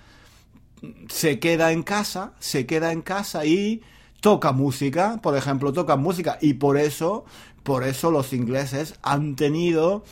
se 1.08 1.40
queda 1.40 1.72
en 1.72 1.82
casa, 1.82 2.34
se 2.38 2.66
queda 2.66 2.92
en 2.92 3.00
casa 3.00 3.46
y 3.46 3.80
toca 4.20 4.52
música, 4.52 5.20
por 5.22 5.38
ejemplo, 5.38 5.72
toca 5.72 5.96
música 5.96 6.36
y 6.42 6.54
por 6.54 6.76
eso, 6.76 7.24
por 7.62 7.82
eso 7.82 8.10
los 8.10 8.34
ingleses 8.34 8.96
han 9.02 9.34
tenido 9.34 10.04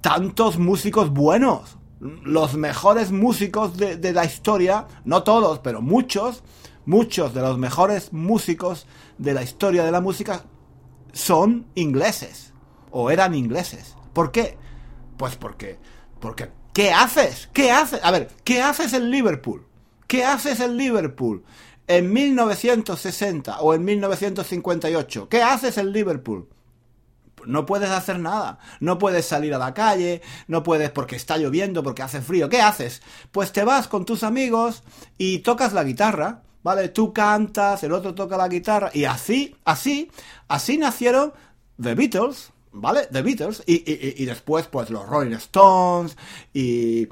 tantos 0.00 0.58
músicos 0.58 1.10
buenos. 1.10 1.76
Los 1.98 2.54
mejores 2.54 3.10
músicos 3.10 3.76
de 3.76 4.12
la 4.12 4.24
historia, 4.24 4.86
no 5.04 5.24
todos, 5.24 5.58
pero 5.58 5.82
muchos, 5.82 6.44
muchos 6.86 7.34
de 7.34 7.42
los 7.42 7.58
mejores 7.58 8.12
músicos 8.12 8.86
de 9.18 9.34
la 9.34 9.42
historia 9.42 9.84
de 9.84 9.92
la 9.92 10.00
música 10.00 10.44
son 11.12 11.66
ingleses 11.74 12.54
o 12.90 13.10
eran 13.10 13.34
ingleses. 13.34 13.96
¿Por 14.12 14.32
qué? 14.32 14.56
Pues 15.18 15.36
porque 15.36 15.78
porque 16.20 16.50
¿qué 16.72 16.92
haces? 16.92 17.50
¿Qué 17.52 17.70
haces? 17.70 18.00
A 18.02 18.10
ver, 18.10 18.28
¿qué 18.44 18.62
haces 18.62 18.92
en 18.94 19.10
Liverpool? 19.10 19.66
¿Qué 20.06 20.24
haces 20.24 20.60
en 20.60 20.76
Liverpool 20.76 21.44
en 21.88 22.12
1960 22.12 23.60
o 23.60 23.74
en 23.74 23.84
1958? 23.84 25.28
¿Qué 25.28 25.42
haces 25.42 25.76
en 25.78 25.92
Liverpool? 25.92 26.48
no 27.46 27.64
puedes 27.64 27.90
hacer 27.90 28.18
nada. 28.18 28.58
No 28.80 28.98
puedes 28.98 29.26
salir 29.26 29.54
a 29.54 29.58
la 29.58 29.72
calle, 29.72 30.20
no 30.48 30.62
puedes 30.62 30.90
porque 30.90 31.16
está 31.16 31.38
lloviendo, 31.38 31.82
porque 31.82 32.02
hace 32.02 32.20
frío. 32.20 32.48
¿Qué 32.48 32.60
haces? 32.60 33.02
Pues 33.30 33.52
te 33.52 33.64
vas 33.64 33.88
con 33.88 34.04
tus 34.04 34.22
amigos 34.22 34.82
y 35.16 35.40
tocas 35.40 35.72
la 35.72 35.84
guitarra 35.84 36.42
¿vale? 36.66 36.88
Tú 36.88 37.12
cantas, 37.12 37.84
el 37.84 37.92
otro 37.92 38.12
toca 38.12 38.36
la 38.36 38.48
guitarra, 38.48 38.90
y 38.92 39.04
así, 39.04 39.54
así, 39.64 40.10
así 40.48 40.76
nacieron 40.76 41.32
The 41.80 41.94
Beatles, 41.94 42.50
¿vale? 42.72 43.06
The 43.06 43.22
Beatles, 43.22 43.62
y, 43.66 44.24
después, 44.24 44.66
pues, 44.66 44.90
los 44.90 45.08
Rolling 45.08 45.36
Stones, 45.36 46.16
y, 46.52 47.06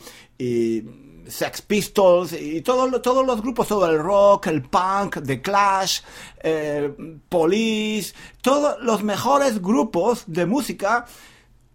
Sex 1.28 1.62
Pistols, 1.62 2.32
y 2.32 2.62
todos 2.62 3.00
todos 3.00 3.24
los 3.24 3.40
grupos, 3.42 3.68
todo 3.68 3.88
el 3.88 4.00
rock, 4.00 4.48
el 4.48 4.62
punk, 4.62 5.24
The 5.24 5.40
Clash, 5.40 6.00
eh, 6.42 6.92
Police, 7.28 8.12
todos 8.42 8.82
los 8.82 9.04
mejores 9.04 9.62
grupos 9.62 10.24
de 10.26 10.46
música 10.46 11.06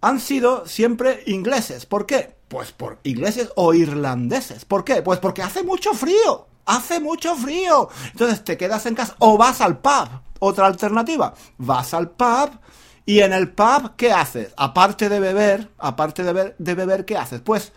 han 0.01 0.19
sido 0.19 0.67
siempre 0.67 1.23
ingleses. 1.27 1.85
¿Por 1.85 2.05
qué? 2.05 2.35
Pues 2.49 2.73
por 2.73 2.99
ingleses 3.03 3.53
o 3.55 3.73
irlandeses. 3.73 4.65
¿Por 4.65 4.83
qué? 4.83 5.01
Pues 5.01 5.19
porque 5.19 5.41
hace 5.41 5.63
mucho 5.63 5.93
frío 5.93 6.48
hace 6.69 6.99
mucho 6.99 7.35
frío. 7.35 7.89
Entonces 8.11 8.43
te 8.43 8.57
quedas 8.57 8.85
en 8.85 8.95
casa 8.95 9.15
o 9.19 9.37
vas 9.37 9.59
al 9.61 9.79
pub. 9.79 10.09
Otra 10.39 10.67
alternativa, 10.67 11.33
vas 11.57 11.93
al 11.93 12.11
pub 12.11 12.51
y 13.05 13.19
en 13.19 13.33
el 13.33 13.51
pub, 13.51 13.95
¿qué 13.97 14.13
haces? 14.13 14.53
Aparte 14.55 15.09
de 15.09 15.19
beber, 15.19 15.69
aparte 15.79 16.23
de, 16.23 16.55
de 16.57 16.75
beber, 16.75 17.03
¿qué 17.05 17.17
haces? 17.17 17.41
Pues 17.41 17.73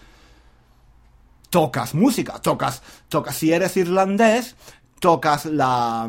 tocas 1.50 1.94
música, 1.94 2.38
tocas, 2.40 2.82
tocas, 3.08 3.34
si 3.34 3.52
eres 3.52 3.76
irlandés, 3.76 4.56
tocas 5.00 5.46
la... 5.46 6.08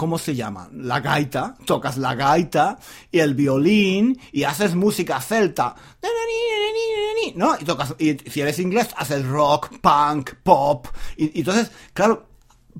¿cómo 0.00 0.16
se 0.16 0.34
llama? 0.34 0.70
La 0.72 1.00
gaita, 1.00 1.56
tocas 1.66 1.98
la 1.98 2.14
gaita 2.14 2.78
y 3.12 3.18
el 3.18 3.34
violín 3.34 4.18
y 4.32 4.44
haces 4.44 4.74
música 4.74 5.20
celta. 5.20 5.74
¿No? 7.34 7.54
Y 7.60 7.66
tocas, 7.66 7.94
y 7.98 8.16
si 8.16 8.40
eres 8.40 8.58
inglés, 8.60 8.88
haces 8.96 9.26
rock, 9.26 9.68
punk, 9.82 10.36
pop. 10.42 10.86
Y, 11.18 11.36
y 11.36 11.40
entonces, 11.40 11.70
claro, 11.92 12.29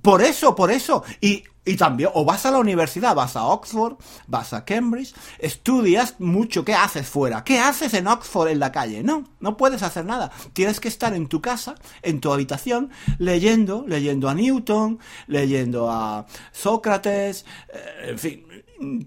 por 0.03 0.23
eso, 0.23 0.55
por 0.55 0.71
eso. 0.71 1.05
Y 1.21 1.45
y 1.63 1.77
también, 1.77 2.09
o 2.15 2.25
vas 2.25 2.47
a 2.47 2.51
la 2.51 2.59
universidad, 2.59 3.15
vas 3.15 3.37
a 3.37 3.45
Oxford, 3.45 3.97
vas 4.27 4.55
a 4.55 4.65
Cambridge, 4.65 5.15
estudias 5.39 6.19
mucho, 6.19 6.65
¿qué 6.65 6.75
haces 6.75 7.07
fuera? 7.07 7.45
¿Qué 7.45 7.59
haces 7.59 7.93
en 7.93 8.07
Oxford 8.07 8.49
en 8.49 8.59
la 8.59 8.73
calle? 8.73 9.03
No, 9.03 9.29
no 9.41 9.59
puedes 9.59 9.83
hacer 9.83 10.07
nada. 10.07 10.33
Tienes 10.55 10.81
que 10.81 10.89
estar 10.89 11.15
en 11.15 11.29
tu 11.29 11.43
casa, 11.43 11.75
en 12.01 12.21
tu 12.21 12.33
habitación, 12.33 12.91
leyendo, 13.19 13.85
leyendo 13.87 14.31
a 14.31 14.35
Newton, 14.35 15.01
leyendo 15.27 15.91
a 15.91 16.27
Sócrates, 16.51 17.45
eh, 17.73 18.09
en 18.09 18.19
fin, 18.19 18.47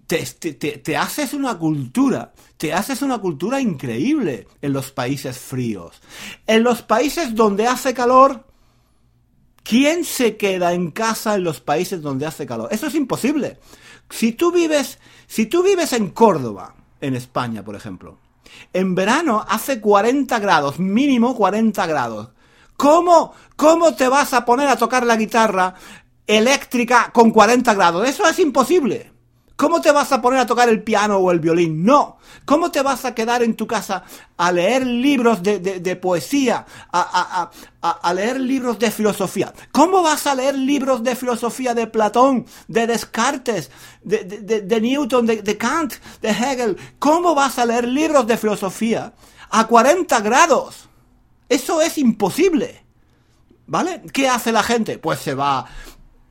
te, 0.05 0.23
te, 0.23 0.53
te, 0.53 0.95
haces 0.97 1.33
una 1.33 1.57
cultura, 1.57 2.33
te 2.57 2.71
haces 2.71 3.01
una 3.01 3.17
cultura 3.17 3.59
increíble 3.59 4.47
en 4.61 4.73
los 4.73 4.91
países 4.91 5.39
fríos. 5.39 6.01
En 6.45 6.61
los 6.61 6.83
países 6.83 7.33
donde 7.33 7.65
hace 7.65 7.95
calor, 7.95 8.45
¿Quién 9.63 10.03
se 10.03 10.35
queda 10.35 10.73
en 10.73 10.91
casa 10.91 11.35
en 11.35 11.43
los 11.43 11.61
países 11.61 12.01
donde 12.01 12.25
hace 12.25 12.45
calor? 12.45 12.67
Eso 12.71 12.87
es 12.87 12.95
imposible. 12.95 13.59
Si 14.09 14.33
tú 14.33 14.51
vives, 14.51 14.99
si 15.25 15.45
tú 15.45 15.63
vives 15.63 15.93
en 15.93 16.09
Córdoba, 16.09 16.75
en 16.99 17.15
España, 17.15 17.63
por 17.63 17.75
ejemplo, 17.75 18.19
en 18.73 18.93
verano 18.93 19.45
hace 19.47 19.79
40 19.79 20.37
grados, 20.39 20.79
mínimo 20.79 21.35
40 21.35 21.85
grados. 21.85 22.29
¿Cómo, 22.75 23.33
cómo 23.55 23.95
te 23.95 24.07
vas 24.07 24.33
a 24.33 24.45
poner 24.45 24.67
a 24.67 24.75
tocar 24.75 25.05
la 25.05 25.15
guitarra 25.15 25.75
eléctrica 26.27 27.11
con 27.13 27.31
40 27.31 27.73
grados? 27.73 28.07
Eso 28.07 28.27
es 28.27 28.39
imposible. 28.39 29.12
¿Cómo 29.55 29.81
te 29.81 29.91
vas 29.91 30.11
a 30.11 30.21
poner 30.21 30.39
a 30.39 30.47
tocar 30.47 30.67
el 30.67 30.81
piano 30.81 31.17
o 31.17 31.31
el 31.31 31.39
violín? 31.39 31.85
No. 31.85 32.17
¿Cómo 32.45 32.71
te 32.71 32.81
vas 32.81 33.05
a 33.05 33.13
quedar 33.13 33.43
en 33.43 33.55
tu 33.55 33.67
casa 33.67 34.03
a 34.35 34.51
leer 34.51 34.85
libros 34.85 35.43
de, 35.43 35.59
de, 35.59 35.95
poesía, 35.95 36.65
a, 36.91 37.51
a, 37.81 37.91
a, 37.91 38.13
leer 38.13 38.39
libros 38.39 38.79
de 38.79 38.89
filosofía? 38.89 39.53
¿Cómo 39.71 40.01
vas 40.01 40.25
a 40.25 40.33
leer 40.33 40.55
libros 40.55 41.03
de 41.03 41.15
filosofía 41.15 41.75
de 41.75 41.85
Platón, 41.85 42.47
de 42.67 42.87
Descartes, 42.87 43.69
de, 44.03 44.23
de 44.23 44.81
Newton, 44.81 45.27
de, 45.27 45.57
Kant, 45.57 45.93
de 46.21 46.29
Hegel? 46.29 46.77
¿Cómo 46.97 47.35
vas 47.35 47.59
a 47.59 47.65
leer 47.65 47.87
libros 47.87 48.25
de 48.25 48.37
filosofía 48.37 49.13
a 49.51 49.67
40 49.67 50.19
grados? 50.21 50.89
Eso 51.47 51.79
es 51.81 51.99
imposible. 51.99 52.83
¿Vale? 53.65 54.01
¿Qué 54.11 54.27
hace 54.27 54.51
la 54.51 54.63
gente? 54.63 54.97
Pues 54.97 55.19
se 55.19 55.35
va 55.35 55.65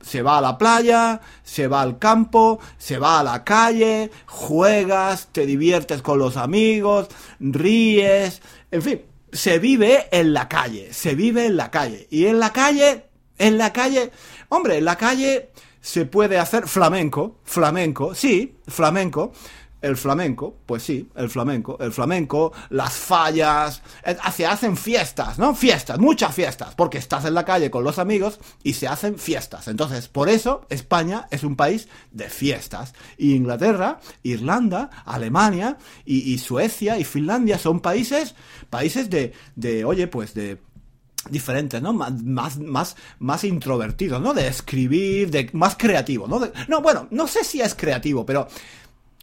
se 0.03 0.21
va 0.21 0.37
a 0.37 0.41
la 0.41 0.57
playa, 0.57 1.21
se 1.43 1.67
va 1.67 1.81
al 1.81 1.97
campo, 1.97 2.59
se 2.77 2.99
va 2.99 3.19
a 3.19 3.23
la 3.23 3.43
calle, 3.43 4.11
juegas, 4.27 5.29
te 5.31 5.45
diviertes 5.45 6.01
con 6.01 6.19
los 6.19 6.37
amigos, 6.37 7.07
ríes, 7.39 8.41
en 8.69 8.81
fin, 8.81 9.01
se 9.31 9.59
vive 9.59 10.07
en 10.11 10.33
la 10.33 10.47
calle, 10.47 10.93
se 10.93 11.15
vive 11.15 11.45
en 11.47 11.57
la 11.57 11.71
calle. 11.71 12.07
Y 12.11 12.25
en 12.25 12.39
la 12.39 12.53
calle, 12.53 13.05
en 13.37 13.57
la 13.57 13.73
calle, 13.73 14.11
hombre, 14.49 14.77
en 14.77 14.85
la 14.85 14.97
calle 14.97 15.49
se 15.81 16.05
puede 16.05 16.37
hacer 16.37 16.67
flamenco, 16.67 17.39
flamenco, 17.43 18.13
sí, 18.13 18.55
flamenco, 18.67 19.33
el 19.83 19.97
flamenco, 19.97 20.55
pues 20.65 20.81
sí, 20.81 21.09
el 21.13 21.29
flamenco, 21.29 21.77
el 21.81 21.91
flamenco, 21.91 22.53
las 22.69 22.93
fallas, 22.93 23.81
eh, 24.05 24.15
se 24.33 24.45
hacen 24.45 24.77
fiestas, 24.77 25.37
¿no? 25.37 25.53
Fiestas, 25.53 25.99
muchas 25.99 26.33
fiestas, 26.33 26.73
porque 26.73 26.97
estás 26.97 27.25
en 27.25 27.33
la 27.33 27.43
calle 27.43 27.69
con 27.69 27.83
los 27.83 27.99
amigos 27.99 28.39
y 28.63 28.73
se 28.73 28.87
hacen 28.87 29.19
fiestas. 29.19 29.67
Entonces, 29.67 30.07
por 30.07 30.29
eso 30.29 30.65
España 30.69 31.27
es 31.31 31.43
un 31.43 31.57
país 31.57 31.89
de 32.11 32.29
fiestas. 32.29 32.93
Y 33.17 33.35
Inglaterra, 33.35 33.99
Irlanda, 34.23 34.89
Alemania 35.05 35.77
y, 36.05 36.37
Suecia 36.37 36.97
y 36.97 37.03
Finlandia 37.03 37.59
son 37.59 37.81
países, 37.81 38.35
países 38.69 39.09
de, 39.09 39.33
de, 39.55 39.83
oye, 39.83 40.07
pues 40.07 40.33
de 40.33 40.59
diferentes, 41.29 41.81
¿no? 41.81 41.93
Más, 41.93 42.57
más, 42.57 42.95
más, 43.19 43.43
introvertidos, 43.43 44.21
¿no? 44.21 44.33
De 44.33 44.47
escribir, 44.47 45.29
de 45.29 45.49
más 45.53 45.75
creativo, 45.75 46.27
¿no? 46.27 46.41
no, 46.67 46.81
bueno, 46.81 47.07
no 47.11 47.27
sé 47.27 47.43
si 47.43 47.61
es 47.61 47.75
creativo, 47.75 48.25
pero 48.25 48.47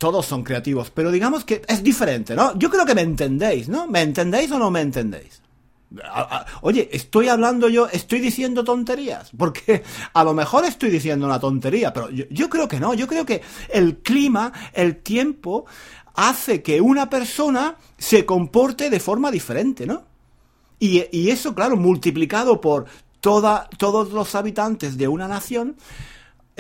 todos 0.00 0.24
son 0.24 0.42
creativos, 0.42 0.90
pero 0.90 1.10
digamos 1.10 1.44
que 1.44 1.60
es 1.68 1.82
diferente, 1.82 2.34
¿no? 2.34 2.58
Yo 2.58 2.70
creo 2.70 2.86
que 2.86 2.94
me 2.94 3.02
entendéis, 3.02 3.68
¿no? 3.68 3.86
¿Me 3.86 4.00
entendéis 4.00 4.50
o 4.50 4.58
no 4.58 4.70
me 4.70 4.80
entendéis? 4.80 5.42
Oye, 6.62 6.88
estoy 6.90 7.28
hablando 7.28 7.68
yo, 7.68 7.86
estoy 7.86 8.20
diciendo 8.20 8.64
tonterías, 8.64 9.30
porque 9.36 9.82
a 10.14 10.24
lo 10.24 10.32
mejor 10.32 10.64
estoy 10.64 10.88
diciendo 10.88 11.26
una 11.26 11.38
tontería, 11.38 11.92
pero 11.92 12.08
yo, 12.08 12.48
creo 12.48 12.66
que 12.66 12.80
no, 12.80 12.94
yo 12.94 13.06
creo 13.06 13.26
que 13.26 13.42
el 13.68 13.98
clima, 13.98 14.54
el 14.72 14.96
tiempo, 15.02 15.66
hace 16.14 16.62
que 16.62 16.80
una 16.80 17.10
persona 17.10 17.76
se 17.98 18.24
comporte 18.24 18.88
de 18.88 19.00
forma 19.00 19.30
diferente, 19.30 19.84
¿no? 19.84 20.04
Y, 20.78 21.04
y 21.12 21.28
eso, 21.28 21.54
claro, 21.54 21.76
multiplicado 21.76 22.58
por 22.62 22.86
toda, 23.20 23.68
todos 23.76 24.12
los 24.12 24.34
habitantes 24.34 24.96
de 24.96 25.08
una 25.08 25.28
nación, 25.28 25.76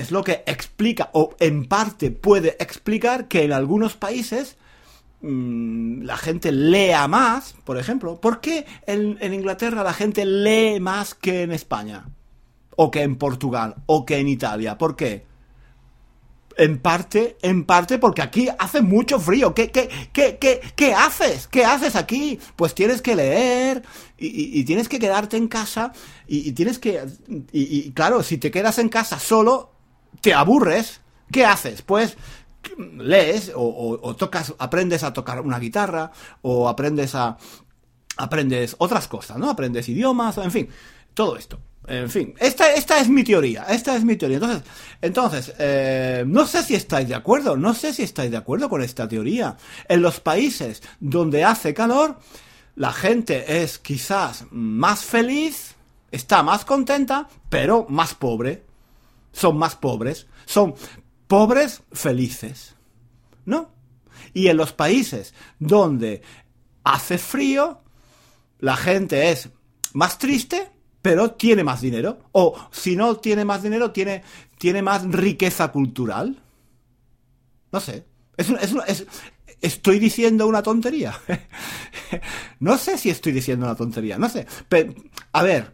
es 0.00 0.10
lo 0.10 0.24
que 0.24 0.42
explica, 0.46 1.10
o 1.12 1.34
en 1.38 1.66
parte 1.66 2.10
puede 2.10 2.56
explicar 2.58 3.28
que 3.28 3.44
en 3.44 3.52
algunos 3.52 3.96
países 3.96 4.56
mm, 5.20 6.02
la 6.02 6.16
gente 6.16 6.52
lea 6.52 7.06
más, 7.06 7.54
por 7.64 7.78
ejemplo. 7.78 8.20
¿Por 8.20 8.40
qué 8.40 8.66
en, 8.86 9.18
Inglaterra 9.34 9.84
la 9.84 9.92
gente 9.92 10.24
lee 10.24 10.80
más 10.80 11.14
que 11.14 11.42
en 11.42 11.52
España? 11.52 12.08
O 12.76 12.90
que 12.90 13.02
en 13.02 13.16
Portugal, 13.16 13.76
o 13.86 14.06
que 14.06 14.18
en 14.18 14.28
Italia. 14.28 14.78
¿Por 14.78 14.96
qué? 14.96 15.26
En 16.56 16.78
parte, 16.78 17.36
en 17.42 17.64
parte 17.64 17.98
porque 17.98 18.22
aquí 18.22 18.48
hace 18.58 18.80
mucho 18.80 19.18
frío. 19.18 19.54
¿Qué, 19.54 19.70
qué, 19.70 19.88
qué, 20.12 20.38
qué, 20.40 20.60
qué 20.74 20.94
haces? 20.94 21.46
¿Qué 21.46 21.64
haces 21.64 21.94
aquí? 21.94 22.38
Pues 22.56 22.74
tienes 22.74 23.02
que 23.02 23.14
leer 23.14 23.82
y, 24.16 24.58
y, 24.58 24.64
tienes 24.64 24.88
que 24.88 24.98
quedarte 24.98 25.36
en 25.36 25.48
casa 25.48 25.92
y, 26.26 26.48
y 26.48 26.52
tienes 26.52 26.78
que... 26.78 27.06
y 27.52 27.92
claro, 27.92 28.22
si 28.22 28.38
te 28.38 28.50
quedas 28.50 28.78
en 28.78 28.88
casa 28.88 29.18
solo, 29.18 29.70
te 30.20 30.34
aburres, 30.34 31.00
¿qué 31.30 31.44
haces? 31.44 31.82
Pues 31.82 32.16
lees 32.78 33.52
o, 33.54 34.14
tocas, 34.16 34.54
aprendes 34.58 35.02
a 35.02 35.12
tocar 35.12 35.40
una 35.40 35.58
guitarra 35.58 36.12
o 36.42 36.68
aprendes 36.68 37.14
a 37.14 37.36
aprendes 38.16 38.76
otras 38.78 39.08
cosas, 39.08 39.38
¿no? 39.38 39.48
Aprendes 39.48 39.88
idiomas, 39.88 40.36
en 40.38 40.50
fin, 40.50 40.68
todo 41.14 41.36
esto. 41.36 41.58
En 41.86 42.10
fin, 42.10 42.34
esta, 42.38 42.72
esta 42.74 43.00
es 43.00 43.08
mi 43.08 43.24
teoría, 43.24 43.64
esta 43.64 43.96
es 43.96 44.04
mi 44.04 44.16
teoría. 44.16 44.36
Entonces, 44.36 44.62
entonces 45.00 45.54
eh, 45.58 46.24
no 46.26 46.46
sé 46.46 46.62
si 46.62 46.74
estáis 46.74 47.08
de 47.08 47.14
acuerdo, 47.14 47.56
no 47.56 47.72
sé 47.72 47.94
si 47.94 48.02
estáis 48.02 48.30
de 48.30 48.36
acuerdo 48.36 48.68
con 48.68 48.82
esta 48.82 49.08
teoría. 49.08 49.56
En 49.88 50.02
los 50.02 50.20
países 50.20 50.82
donde 51.00 51.44
hace 51.44 51.72
calor, 51.72 52.18
la 52.76 52.92
gente 52.92 53.62
es 53.62 53.78
quizás 53.78 54.44
más 54.50 55.04
feliz, 55.04 55.74
está 56.12 56.42
más 56.42 56.64
contenta, 56.66 57.28
pero 57.48 57.86
más 57.88 58.14
pobre 58.14 58.69
son 59.32 59.58
más 59.58 59.76
pobres, 59.76 60.26
son 60.46 60.74
pobres 61.26 61.82
felices, 61.92 62.76
¿no? 63.44 63.70
Y 64.34 64.48
en 64.48 64.56
los 64.56 64.72
países 64.72 65.34
donde 65.58 66.22
hace 66.84 67.18
frío, 67.18 67.80
la 68.58 68.76
gente 68.76 69.30
es 69.30 69.48
más 69.92 70.18
triste, 70.18 70.70
pero 71.02 71.32
tiene 71.32 71.64
más 71.64 71.80
dinero. 71.80 72.18
O 72.32 72.56
si 72.70 72.96
no 72.96 73.16
tiene 73.16 73.44
más 73.44 73.62
dinero, 73.62 73.90
tiene, 73.90 74.22
tiene 74.58 74.82
más 74.82 75.04
riqueza 75.10 75.72
cultural. 75.72 76.42
No 77.72 77.80
sé. 77.80 78.04
Es, 78.36 78.50
es, 78.86 79.06
estoy 79.60 79.98
diciendo 79.98 80.46
una 80.46 80.62
tontería. 80.62 81.14
no 82.60 82.78
sé 82.78 82.98
si 82.98 83.10
estoy 83.10 83.32
diciendo 83.32 83.66
una 83.66 83.76
tontería. 83.76 84.18
No 84.18 84.28
sé. 84.28 84.46
Pero, 84.68 84.94
a 85.32 85.42
ver, 85.42 85.72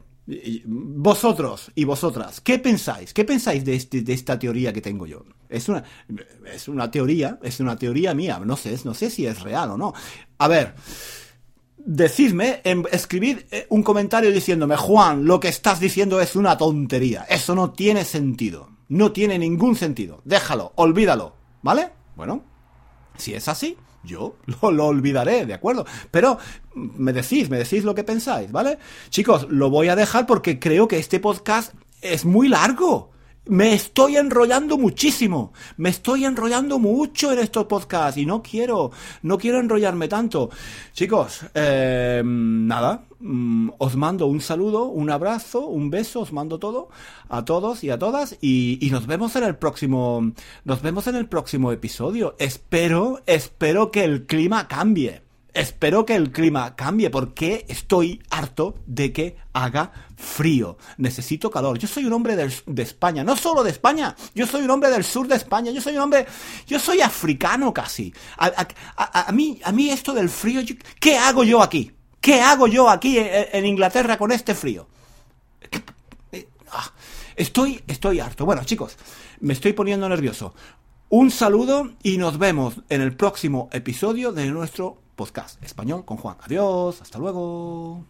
vosotros 0.64 1.70
y 1.74 1.84
vosotras, 1.84 2.40
¿qué 2.40 2.58
pensáis? 2.58 3.14
¿Qué 3.14 3.24
pensáis 3.24 3.64
de, 3.64 3.76
este, 3.76 4.02
de 4.02 4.12
esta 4.12 4.38
teoría 4.38 4.72
que 4.72 4.80
tengo 4.80 5.06
yo? 5.06 5.24
Es 5.48 5.68
una, 5.68 5.84
es 6.52 6.66
una 6.68 6.90
teoría, 6.90 7.38
es 7.42 7.60
una 7.60 7.76
teoría 7.76 8.14
mía, 8.14 8.40
no 8.44 8.56
sé, 8.56 8.76
no 8.84 8.94
sé 8.94 9.10
si 9.10 9.26
es 9.26 9.40
real 9.42 9.70
o 9.70 9.76
no. 9.76 9.94
A 10.38 10.48
ver, 10.48 10.74
decidme, 11.76 12.60
escribid 12.90 13.38
eh, 13.52 13.66
un 13.70 13.84
comentario 13.84 14.32
diciéndome, 14.32 14.76
Juan, 14.76 15.24
lo 15.24 15.38
que 15.38 15.48
estás 15.48 15.78
diciendo 15.78 16.20
es 16.20 16.34
una 16.34 16.58
tontería, 16.58 17.24
eso 17.28 17.54
no 17.54 17.70
tiene 17.70 18.04
sentido, 18.04 18.70
no 18.88 19.12
tiene 19.12 19.38
ningún 19.38 19.76
sentido, 19.76 20.22
déjalo, 20.24 20.72
olvídalo, 20.74 21.36
¿vale? 21.62 21.90
Bueno, 22.16 22.42
si 23.16 23.34
es 23.34 23.46
así, 23.46 23.76
yo 24.06 24.36
lo, 24.62 24.86
olvidaré, 24.86 25.46
¿de 25.46 25.54
acuerdo? 25.54 25.84
Pero 26.10 26.38
me 26.74 27.12
decís, 27.12 27.50
me 27.50 27.58
decís 27.58 27.84
lo 27.84 27.94
que 27.94 28.04
pensáis, 28.04 28.50
¿vale? 28.50 28.78
Chicos, 29.10 29.46
lo 29.50 29.70
voy 29.70 29.88
a 29.88 29.96
dejar 29.96 30.26
porque 30.26 30.58
creo 30.58 30.88
que 30.88 30.98
este 30.98 31.20
podcast 31.20 31.74
es 32.00 32.24
muy 32.24 32.48
largo. 32.48 33.10
Me 33.46 33.74
estoy 33.74 34.16
enrollando 34.16 34.76
muchísimo, 34.76 35.52
me 35.76 35.90
estoy 35.90 36.24
enrollando 36.24 36.78
mucho 36.78 37.32
en 37.32 37.38
estos 37.38 37.66
podcasts 37.66 38.18
y 38.18 38.26
no 38.26 38.42
quiero, 38.42 38.90
no 39.22 39.38
quiero 39.38 39.60
enrollarme 39.60 40.08
tanto. 40.08 40.50
Chicos, 40.92 41.46
eh, 41.54 42.22
nada, 42.24 43.04
mm, 43.20 43.70
os 43.78 43.96
mando 43.96 44.26
un 44.26 44.40
saludo, 44.40 44.84
un 44.84 45.10
abrazo, 45.10 45.66
un 45.66 45.90
beso, 45.90 46.20
os 46.20 46.32
mando 46.32 46.58
todo 46.58 46.88
a 47.28 47.44
todos 47.44 47.84
y 47.84 47.90
a 47.90 47.98
todas 47.98 48.36
y, 48.40 48.78
y 48.80 48.90
nos 48.90 49.06
vemos 49.06 49.36
en 49.36 49.44
el 49.44 49.56
próximo, 49.56 50.32
nos 50.64 50.82
vemos 50.82 51.06
en 51.06 51.16
el 51.16 51.28
próximo 51.28 51.72
episodio. 51.72 52.34
Espero, 52.38 53.22
espero 53.26 53.90
que 53.90 54.04
el 54.04 54.26
clima 54.26 54.68
cambie. 54.68 55.25
Espero 55.56 56.04
que 56.04 56.14
el 56.14 56.32
clima 56.32 56.76
cambie 56.76 57.08
porque 57.08 57.64
estoy 57.68 58.22
harto 58.28 58.74
de 58.86 59.10
que 59.10 59.36
haga 59.54 59.90
frío. 60.14 60.76
Necesito 60.98 61.50
calor. 61.50 61.78
Yo 61.78 61.88
soy 61.88 62.04
un 62.04 62.12
hombre 62.12 62.36
del- 62.36 62.52
de 62.66 62.82
España, 62.82 63.24
no 63.24 63.36
solo 63.36 63.64
de 63.64 63.70
España. 63.70 64.14
Yo 64.34 64.46
soy 64.46 64.64
un 64.64 64.70
hombre 64.70 64.90
del 64.90 65.02
sur 65.02 65.26
de 65.26 65.36
España. 65.36 65.70
Yo 65.72 65.80
soy 65.80 65.94
un 65.96 66.02
hombre, 66.02 66.26
yo 66.66 66.78
soy 66.78 67.00
africano 67.00 67.72
casi. 67.72 68.12
A, 68.36 69.32
mí, 69.32 69.58
a 69.64 69.72
mí 69.72 69.88
esto 69.88 70.12
del 70.12 70.28
frío, 70.28 70.60
¿qué 71.00 71.16
hago 71.16 71.42
yo 71.42 71.62
aquí? 71.62 71.90
¿Qué 72.20 72.40
hago 72.42 72.66
yo 72.66 72.90
aquí 72.90 73.16
en, 73.18 73.46
en 73.52 73.64
Inglaterra 73.64 74.18
con 74.18 74.32
este 74.32 74.54
frío? 74.54 74.86
Eh, 76.32 76.48
ah, 76.70 76.92
Estoy, 77.34 77.82
estoy 77.86 78.20
harto. 78.20 78.44
Bueno, 78.44 78.62
chicos, 78.64 78.96
me 79.40 79.54
estoy 79.54 79.72
poniendo 79.72 80.06
nervioso. 80.08 80.54
Un 81.08 81.30
saludo 81.30 81.92
y 82.02 82.18
nos 82.18 82.36
vemos 82.38 82.74
en 82.90 83.00
el 83.00 83.16
próximo 83.16 83.70
episodio 83.72 84.32
de 84.32 84.46
nuestro 84.46 85.00
podcast 85.16 85.62
español 85.64 86.04
con 86.04 86.18
Juan. 86.18 86.36
Adiós, 86.42 87.02
hasta 87.02 87.18
luego. 87.18 88.04